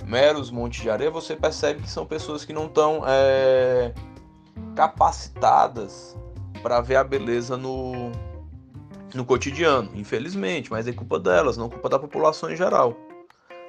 meros 0.06 0.50
montes 0.50 0.82
de 0.82 0.90
areia, 0.90 1.10
você 1.10 1.34
percebe 1.34 1.82
que 1.82 1.90
são 1.90 2.06
pessoas 2.06 2.44
que 2.44 2.52
não 2.52 2.66
estão 2.66 3.02
é, 3.06 3.92
capacitadas 4.74 6.16
para 6.62 6.80
ver 6.80 6.96
a 6.96 7.04
beleza 7.04 7.56
no, 7.56 8.12
no 9.14 9.24
cotidiano, 9.24 9.90
infelizmente, 9.94 10.70
mas 10.70 10.86
é 10.86 10.92
culpa 10.92 11.18
delas, 11.18 11.56
não 11.56 11.68
culpa 11.68 11.88
da 11.88 11.98
população 11.98 12.50
em 12.50 12.56
geral. 12.56 12.96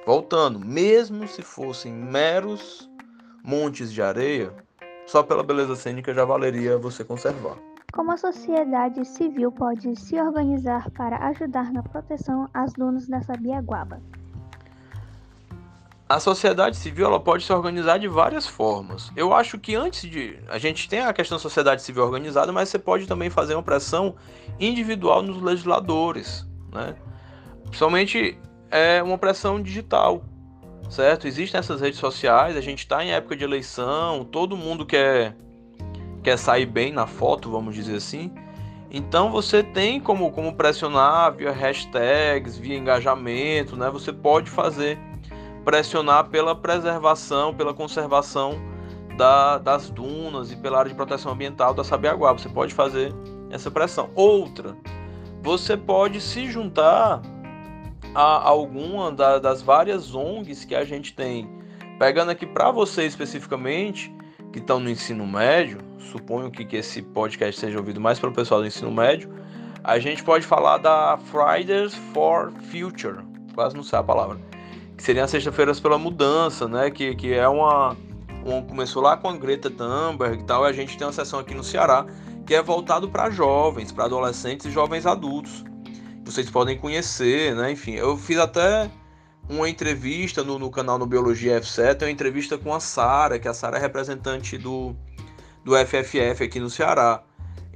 Voltando, 0.06 0.58
mesmo 0.58 1.26
se 1.26 1.42
fossem 1.42 1.92
meros 1.92 2.88
montes 3.42 3.92
de 3.92 4.00
areia, 4.00 4.52
só 5.06 5.22
pela 5.22 5.42
beleza 5.42 5.76
cênica 5.76 6.14
já 6.14 6.24
valeria 6.24 6.78
você 6.78 7.04
conservar. 7.04 7.56
Como 7.92 8.12
a 8.12 8.16
sociedade 8.16 9.04
civil 9.04 9.50
pode 9.50 9.98
se 9.98 10.20
organizar 10.20 10.90
para 10.90 11.16
ajudar 11.28 11.72
na 11.72 11.82
proteção 11.82 12.48
às 12.52 12.72
dunas 12.74 13.08
da 13.08 13.22
Sabiaguaba? 13.22 14.02
A 16.08 16.20
sociedade 16.20 16.76
civil 16.76 17.06
ela 17.06 17.18
pode 17.18 17.44
se 17.44 17.52
organizar 17.52 17.98
de 17.98 18.06
várias 18.06 18.46
formas. 18.46 19.10
Eu 19.16 19.34
acho 19.34 19.58
que 19.58 19.74
antes 19.74 20.08
de. 20.08 20.38
A 20.48 20.56
gente 20.56 20.88
tem 20.88 21.00
a 21.00 21.12
questão 21.12 21.36
da 21.36 21.42
sociedade 21.42 21.82
civil 21.82 22.04
organizada, 22.04 22.52
mas 22.52 22.68
você 22.68 22.78
pode 22.78 23.06
também 23.06 23.28
fazer 23.28 23.54
uma 23.54 23.62
pressão 23.62 24.14
individual 24.60 25.20
nos 25.20 25.42
legisladores. 25.42 26.46
Né? 26.72 26.94
Principalmente 27.64 28.38
é 28.70 29.02
uma 29.02 29.18
pressão 29.18 29.60
digital, 29.60 30.24
certo? 30.88 31.26
Existem 31.26 31.58
essas 31.58 31.80
redes 31.80 31.98
sociais, 31.98 32.56
a 32.56 32.60
gente 32.60 32.80
está 32.80 33.04
em 33.04 33.10
época 33.10 33.34
de 33.34 33.42
eleição, 33.42 34.24
todo 34.24 34.56
mundo 34.56 34.86
quer, 34.86 35.36
quer 36.22 36.36
sair 36.36 36.66
bem 36.66 36.92
na 36.92 37.08
foto, 37.08 37.50
vamos 37.50 37.74
dizer 37.74 37.96
assim. 37.96 38.32
Então 38.90 39.32
você 39.32 39.62
tem 39.62 40.00
como, 40.00 40.30
como 40.30 40.54
pressionar 40.54 41.34
via 41.34 41.50
hashtags, 41.50 42.56
via 42.56 42.78
engajamento, 42.78 43.76
né? 43.76 43.90
Você 43.90 44.12
pode 44.12 44.48
fazer 44.48 44.98
pressionar 45.66 46.28
pela 46.28 46.54
preservação, 46.54 47.52
pela 47.52 47.74
conservação 47.74 48.54
da, 49.16 49.58
das 49.58 49.90
dunas 49.90 50.52
e 50.52 50.56
pela 50.56 50.78
área 50.78 50.88
de 50.88 50.94
proteção 50.94 51.32
ambiental 51.32 51.74
da 51.74 51.82
Sabiaguá. 51.82 52.32
Você 52.32 52.48
pode 52.48 52.72
fazer 52.72 53.12
essa 53.50 53.68
pressão. 53.68 54.08
Outra, 54.14 54.76
você 55.42 55.76
pode 55.76 56.20
se 56.20 56.46
juntar 56.46 57.20
a 58.14 58.48
alguma 58.48 59.10
da, 59.10 59.40
das 59.40 59.60
várias 59.60 60.14
ONGs 60.14 60.64
que 60.64 60.74
a 60.74 60.84
gente 60.84 61.12
tem. 61.12 61.50
Pegando 61.98 62.30
aqui 62.30 62.46
para 62.46 62.70
você 62.70 63.04
especificamente, 63.04 64.14
que 64.52 64.60
estão 64.60 64.78
no 64.78 64.88
ensino 64.88 65.26
médio, 65.26 65.78
suponho 65.98 66.48
que, 66.48 66.64
que 66.64 66.76
esse 66.76 67.02
podcast 67.02 67.60
seja 67.60 67.76
ouvido 67.76 68.00
mais 68.00 68.20
pelo 68.20 68.32
pessoal 68.32 68.60
do 68.60 68.68
ensino 68.68 68.92
médio, 68.92 69.34
a 69.82 69.98
gente 69.98 70.22
pode 70.22 70.46
falar 70.46 70.78
da 70.78 71.18
Fridays 71.18 71.92
for 72.14 72.52
Future, 72.70 73.18
quase 73.52 73.74
não 73.74 73.82
sei 73.82 73.98
a 73.98 74.02
palavra, 74.02 74.38
que 74.96 75.02
seria 75.02 75.24
as 75.24 75.30
sexta-feiras 75.30 75.78
pela 75.78 75.98
mudança, 75.98 76.66
né? 76.66 76.90
Que, 76.90 77.14
que 77.14 77.34
é 77.34 77.46
uma, 77.46 77.96
uma, 78.44 78.62
Começou 78.62 79.02
lá 79.02 79.16
com 79.16 79.28
a 79.28 79.36
Greta 79.36 79.70
Thunberg 79.70 80.40
e 80.40 80.44
tal, 80.44 80.64
e 80.64 80.68
a 80.68 80.72
gente 80.72 80.96
tem 80.96 81.06
uma 81.06 81.12
sessão 81.12 81.38
aqui 81.38 81.54
no 81.54 81.64
Ceará 81.64 82.06
que 82.46 82.54
é 82.54 82.62
voltado 82.62 83.08
para 83.08 83.28
jovens, 83.28 83.90
para 83.90 84.04
adolescentes 84.04 84.66
e 84.66 84.70
jovens 84.70 85.04
adultos 85.04 85.64
vocês 86.26 86.50
podem 86.50 86.76
conhecer, 86.76 87.54
né? 87.54 87.70
Enfim, 87.70 87.92
eu 87.92 88.16
fiz 88.16 88.36
até 88.36 88.90
uma 89.48 89.68
entrevista 89.68 90.42
no, 90.42 90.58
no 90.58 90.70
canal 90.70 90.98
no 90.98 91.06
Biologia 91.06 91.60
F7, 91.60 92.02
uma 92.02 92.10
entrevista 92.10 92.58
com 92.58 92.74
a 92.74 92.80
Sara, 92.80 93.38
que 93.38 93.46
a 93.46 93.54
Sara 93.54 93.78
é 93.78 93.80
representante 93.80 94.58
do, 94.58 94.94
do 95.64 95.72
FFF 95.76 96.42
aqui 96.42 96.58
no 96.58 96.68
Ceará. 96.68 97.22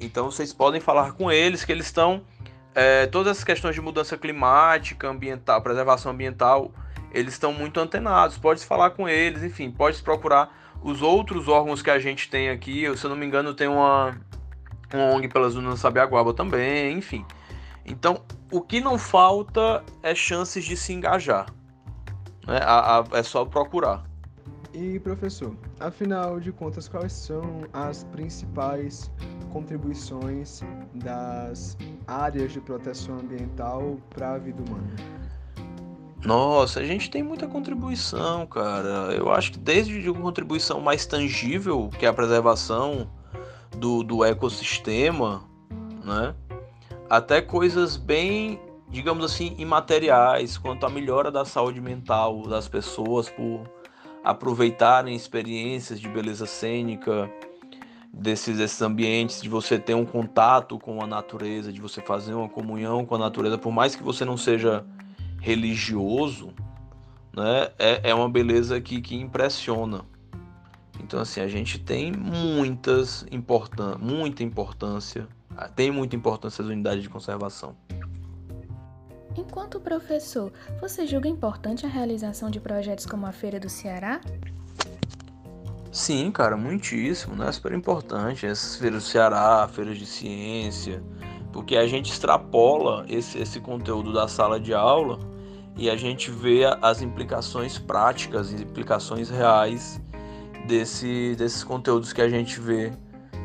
Então 0.01 0.31
vocês 0.31 0.53
podem 0.53 0.81
falar 0.81 1.13
com 1.13 1.31
eles 1.31 1.65
que 1.65 1.71
eles 1.71 1.87
estão 1.87 2.23
é, 2.75 3.07
todas 3.07 3.39
as 3.39 3.45
questões 3.45 3.77
de 3.77 3.81
mudança 3.81 4.19
climática, 4.19 5.09
ambiental, 5.09 5.63
preservação 5.63 6.11
ambiental, 6.11 6.73
eles 7.13 7.35
estão 7.35 7.53
muito 7.53 7.79
antenados. 7.81 8.39
Pode 8.39 8.65
falar 8.65 8.91
com 8.91 9.09
eles, 9.09 9.43
enfim, 9.43 9.71
pode 9.71 10.03
procurar 10.03 10.53
os 10.83 11.03
outros 11.03 11.49
órgãos 11.49 11.83
que 11.83 11.91
a 11.91 11.99
gente 11.99 12.31
tem 12.31 12.51
aqui. 12.51 12.83
Eu, 12.83 12.97
se 12.97 13.05
eu 13.05 13.11
não 13.11 13.17
me 13.17 13.27
engano, 13.27 13.55
tem 13.55 13.69
uma, 13.69 14.17
uma 14.93 15.05
ONG 15.15 15.29
pelas 15.29 15.55
Dunas 15.55 15.81
Sabiaguaba 15.81 16.33
também, 16.33 16.97
enfim. 16.97 17.25
Então, 17.85 18.23
o 18.51 18.61
que 18.61 18.81
não 18.81 18.99
falta 18.99 19.85
é 20.03 20.15
chances 20.15 20.65
de 20.65 20.77
se 20.77 20.93
engajar. 20.93 21.47
Né? 22.47 22.59
A, 22.63 23.01
a, 23.01 23.05
é 23.19 23.23
só 23.23 23.45
procurar. 23.45 24.05
E 24.73 25.01
professor, 25.01 25.57
afinal 25.81 26.39
de 26.39 26.53
contas, 26.53 26.87
quais 26.87 27.13
são 27.13 27.63
as 27.73 28.05
principais 28.05 29.11
contribuições 29.53 30.63
das 30.95 31.77
áreas 32.07 32.53
de 32.53 32.61
proteção 32.61 33.19
ambiental 33.19 33.99
para 34.11 34.35
a 34.35 34.39
vida 34.39 34.63
humana? 34.63 35.20
Nossa, 36.25 36.81
a 36.81 36.85
gente 36.85 37.11
tem 37.11 37.23
muita 37.23 37.47
contribuição, 37.47 38.47
cara. 38.47 39.15
Eu 39.15 39.33
acho 39.33 39.53
que 39.53 39.59
desde 39.59 40.09
uma 40.11 40.21
contribuição 40.21 40.81
mais 40.81 41.07
tangível, 41.07 41.89
que 41.99 42.05
é 42.05 42.09
a 42.09 42.13
preservação 42.13 43.11
do, 43.77 44.03
do 44.03 44.25
ecossistema, 44.25 45.43
né? 46.05 46.35
até 47.11 47.41
coisas 47.41 47.97
bem, 47.97 48.61
digamos 48.89 49.25
assim, 49.25 49.55
imateriais, 49.59 50.57
quanto 50.57 50.87
à 50.87 50.91
melhora 50.91 51.31
da 51.31 51.45
saúde 51.45 51.81
mental 51.81 52.43
das 52.43 52.69
pessoas 52.69 53.29
por 53.29 53.69
aproveitarem 54.23 55.17
experiências 55.17 55.99
de 55.99 56.09
beleza 56.09 56.47
cênica 56.47 57.29
desses, 58.13 58.59
desses 58.59 58.81
ambientes, 58.83 59.41
de 59.43 59.49
você 59.49 59.79
ter 59.79 59.95
um 59.95 60.05
contato 60.05 60.79
com 60.79 61.03
a 61.03 61.07
natureza, 61.07 61.73
de 61.73 61.81
você 61.81 62.01
fazer 62.01 62.35
uma 62.35 62.49
comunhão 62.49 63.05
com 63.05 63.15
a 63.17 63.19
natureza, 63.19 63.57
por 63.57 63.73
mais 63.73 63.97
que 63.97 64.03
você 64.03 64.25
não 64.25 64.37
seja 64.37 64.85
religioso, 65.41 66.53
né, 67.35 67.71
é, 67.79 68.11
é 68.11 68.15
uma 68.15 68.29
beleza 68.29 68.81
que, 68.81 69.01
que 69.01 69.17
impressiona. 69.17 70.03
Então, 71.03 71.21
assim, 71.21 71.41
a 71.41 71.49
gente 71.49 71.79
tem 71.79 72.13
muitas 72.13 73.25
importan 73.31 73.97
muita 73.99 74.43
importância 74.43 75.27
tem 75.69 75.91
muita 75.91 76.17
importância 76.17 76.63
as 76.63 76.69
unidades 76.69 77.03
de 77.03 77.09
conservação. 77.09 77.77
Enquanto 79.37 79.81
professor, 79.81 80.53
você 80.81 81.07
julga 81.07 81.29
importante 81.29 81.87
a 81.87 81.89
realização 81.89 82.51
de 82.51 82.61
projetos 82.61 83.07
como 83.07 83.27
a 83.27 83.33
Feira 83.33 83.61
do 83.61 83.69
Ceará? 83.69 84.21
Sim, 85.93 86.31
cara, 86.31 86.57
muitíssimo, 86.57 87.35
né? 87.35 87.51
Super 87.51 87.73
importante. 87.73 88.47
Essas 88.47 88.77
feiras 88.77 89.03
do 89.03 89.09
Ceará, 89.09 89.69
feiras 89.69 89.99
de 89.99 90.07
ciência, 90.07 91.03
porque 91.53 91.77
a 91.77 91.87
gente 91.87 92.11
extrapola 92.11 93.05
esse, 93.09 93.39
esse 93.39 93.61
conteúdo 93.61 94.13
da 94.13 94.29
sala 94.29 94.59
de 94.59 94.73
aula 94.73 95.19
e 95.77 95.89
a 95.89 95.97
gente 95.97 96.31
vê 96.31 96.65
as 96.83 97.03
implicações 97.03 97.79
práticas, 97.79 98.53
implicações 98.53 99.31
reais 99.31 100.01
desse, 100.67 101.35
desses 101.37 101.65
conteúdos 101.65 102.13
que 102.13 102.21
a 102.21 102.29
gente 102.29 102.61
vê 102.61 102.93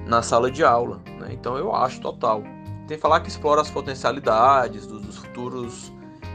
na 0.05 0.21
sala 0.21 0.51
de 0.51 0.63
aula. 0.63 1.01
Né? 1.19 1.29
Então 1.31 1.57
eu 1.57 1.73
acho 1.73 2.01
total. 2.01 2.43
Tem 2.87 2.97
que 2.97 3.01
falar 3.01 3.21
que 3.21 3.29
explora 3.29 3.61
as 3.61 3.71
potencialidades 3.71 4.85
dos, 4.85 5.01
dos 5.01 5.17
futuros 5.17 5.91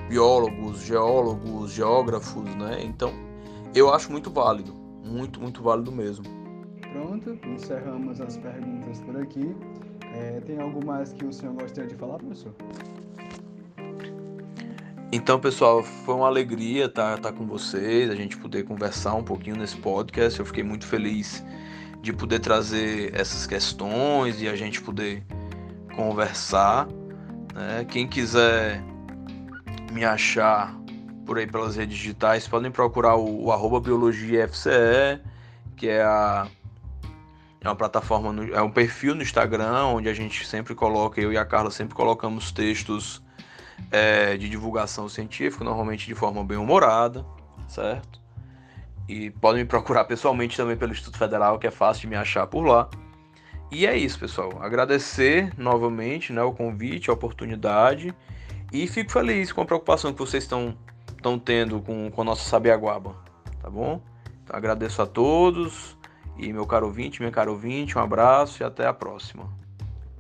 biólogos, 0.09 0.83
geólogos, 0.83 1.71
geógrafos, 1.71 2.45
né? 2.57 2.83
Então 2.83 3.13
eu 3.73 3.95
acho 3.95 4.11
muito 4.11 4.29
válido, 4.29 4.75
muito, 5.05 5.41
muito 5.41 5.63
válido 5.63 5.93
mesmo. 5.93 6.25
Pronto, 6.93 7.39
encerramos 7.47 8.21
as 8.21 8.37
perguntas 8.37 9.01
por 9.03 9.17
aqui. 9.17 9.55
É, 10.15 10.41
tem 10.41 10.61
algo 10.61 10.85
mais 10.85 11.13
que 11.13 11.25
o 11.25 11.33
senhor 11.33 11.55
gostaria 11.55 11.89
de 11.89 11.97
falar, 11.97 12.19
professor? 12.19 12.53
Então, 15.13 15.41
pessoal, 15.41 15.83
foi 15.83 16.15
uma 16.15 16.27
alegria 16.27 16.85
estar, 16.85 17.17
estar 17.17 17.33
com 17.33 17.45
vocês, 17.47 18.11
a 18.11 18.15
gente 18.15 18.37
poder 18.37 18.65
conversar 18.65 19.15
um 19.15 19.25
pouquinho 19.25 19.57
nesse 19.57 19.77
podcast. 19.77 20.39
Eu 20.39 20.47
fiquei 20.47 20.63
muito 20.63 20.87
feliz 20.87 21.45
de 22.01 22.13
poder 22.13 22.39
trazer 22.39 23.13
essas 23.15 23.47
questões 23.47 24.41
e 24.41 24.49
a 24.49 24.55
gente 24.55 24.81
poder 24.81 25.25
conversar. 25.97 26.87
Né? 27.55 27.85
Quem 27.89 28.07
quiser 28.07 28.83
me 29.93 30.05
achar 30.05 30.79
por 31.27 31.39
aí 31.39 31.47
pelas 31.47 31.77
redes 31.77 31.97
digitais, 31.97 32.49
podem 32.49 32.71
procurar 32.71 33.17
o, 33.17 33.49
o 33.49 33.81
biologiafce, 33.81 35.21
que 35.77 35.89
é 35.89 36.03
a 36.03 36.49
é 37.61 37.69
uma 37.69 37.77
plataforma, 37.77 38.33
no, 38.33 38.55
é 38.55 38.63
um 38.63 38.71
perfil 38.71 39.15
no 39.15 39.23
Instagram 39.23 39.85
onde 39.87 40.09
a 40.09 40.15
gente 40.15 40.47
sempre 40.47 40.75
coloca, 40.75 41.21
eu 41.21 41.33
e 41.33 41.37
a 41.37 41.45
Carla 41.45 41.71
sempre 41.71 41.95
colocamos 41.95 42.51
textos 42.51 43.23
é, 43.91 44.37
de 44.37 44.49
divulgação 44.49 45.09
científica, 45.09 45.63
normalmente 45.63 46.07
de 46.07 46.15
forma 46.15 46.43
bem 46.43 46.57
humorada, 46.57 47.25
certo? 47.69 48.21
E 49.07 49.31
podem 49.31 49.63
me 49.63 49.69
procurar 49.69 50.05
pessoalmente 50.07 50.57
também 50.57 50.77
pelo 50.77 50.93
Instituto 50.93 51.19
Federal, 51.19 51.59
que 51.59 51.67
é 51.67 51.71
fácil 51.71 52.03
de 52.03 52.07
me 52.09 52.17
achar 52.17 52.47
por 52.47 52.63
lá. 52.63 52.89
E 53.71 53.87
é 53.87 53.97
isso, 53.97 54.19
pessoal. 54.19 54.51
Agradecer 54.61 55.53
novamente 55.57 56.33
né, 56.33 56.43
o 56.43 56.53
convite, 56.53 57.11
a 57.11 57.13
oportunidade. 57.13 58.15
E 58.73 58.87
fico 58.87 59.13
feliz 59.13 59.53
com 59.53 59.61
a 59.61 59.65
preocupação 59.65 60.13
que 60.13 60.19
vocês 60.19 60.45
estão, 60.45 60.77
tendo 61.45 61.81
com, 61.81 62.11
com 62.11 62.23
a 62.23 62.25
nossa 62.25 62.49
Sabiaguaba. 62.49 63.15
Tá 63.61 63.71
bom? 63.71 64.01
Então, 64.43 64.57
agradeço 64.57 65.03
a 65.03 65.07
todos. 65.07 65.97
E 66.43 66.55
meu 66.55 66.67
caro 66.67 66.87
ouvinte, 66.87 67.21
minha 67.21 67.31
cara 67.31 67.51
ouvinte, 67.51 67.99
um 67.99 68.01
abraço 68.01 68.63
e 68.63 68.65
até 68.65 68.87
a 68.87 68.95
próxima. 68.95 69.47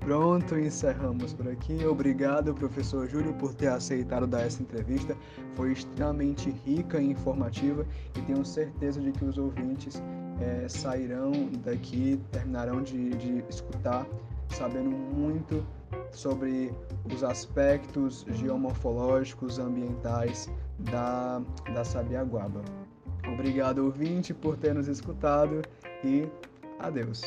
Pronto, 0.00 0.59
encerramos 0.59 1.33
por 1.33 1.48
aqui. 1.48 1.83
Obrigado, 1.87 2.52
professor 2.52 3.09
Júlio, 3.09 3.33
por 3.35 3.54
ter 3.54 3.68
aceitado 3.68 4.26
dar 4.26 4.42
essa 4.42 4.62
entrevista. 4.62 5.16
Foi 5.54 5.72
extremamente 5.72 6.50
rica 6.66 7.00
e 7.00 7.11
informativa 7.11 7.87
e 8.14 8.20
tenho 8.20 8.44
certeza 8.44 9.00
de 9.00 9.12
que 9.12 9.24
os 9.24 9.38
ouvintes 9.38 10.02
é, 10.42 10.68
sairão 10.68 11.33
daqui, 11.64 12.20
terminarão 12.30 12.83
de, 12.83 13.11
de 13.11 13.42
escutar, 13.48 14.06
sabendo 14.50 14.90
muito 14.90 15.64
sobre 16.12 16.70
os 17.11 17.24
aspectos 17.24 18.26
geomorfológicos 18.33 19.59
ambientais 19.59 20.50
da, 20.78 21.40
da 21.72 21.83
Sabiaguaba. 21.83 22.61
Obrigado, 23.33 23.85
ouvinte, 23.85 24.35
por 24.35 24.56
ter 24.56 24.74
nos 24.74 24.88
escutado 24.88 25.62
e 26.04 26.28
adeus. 26.78 27.22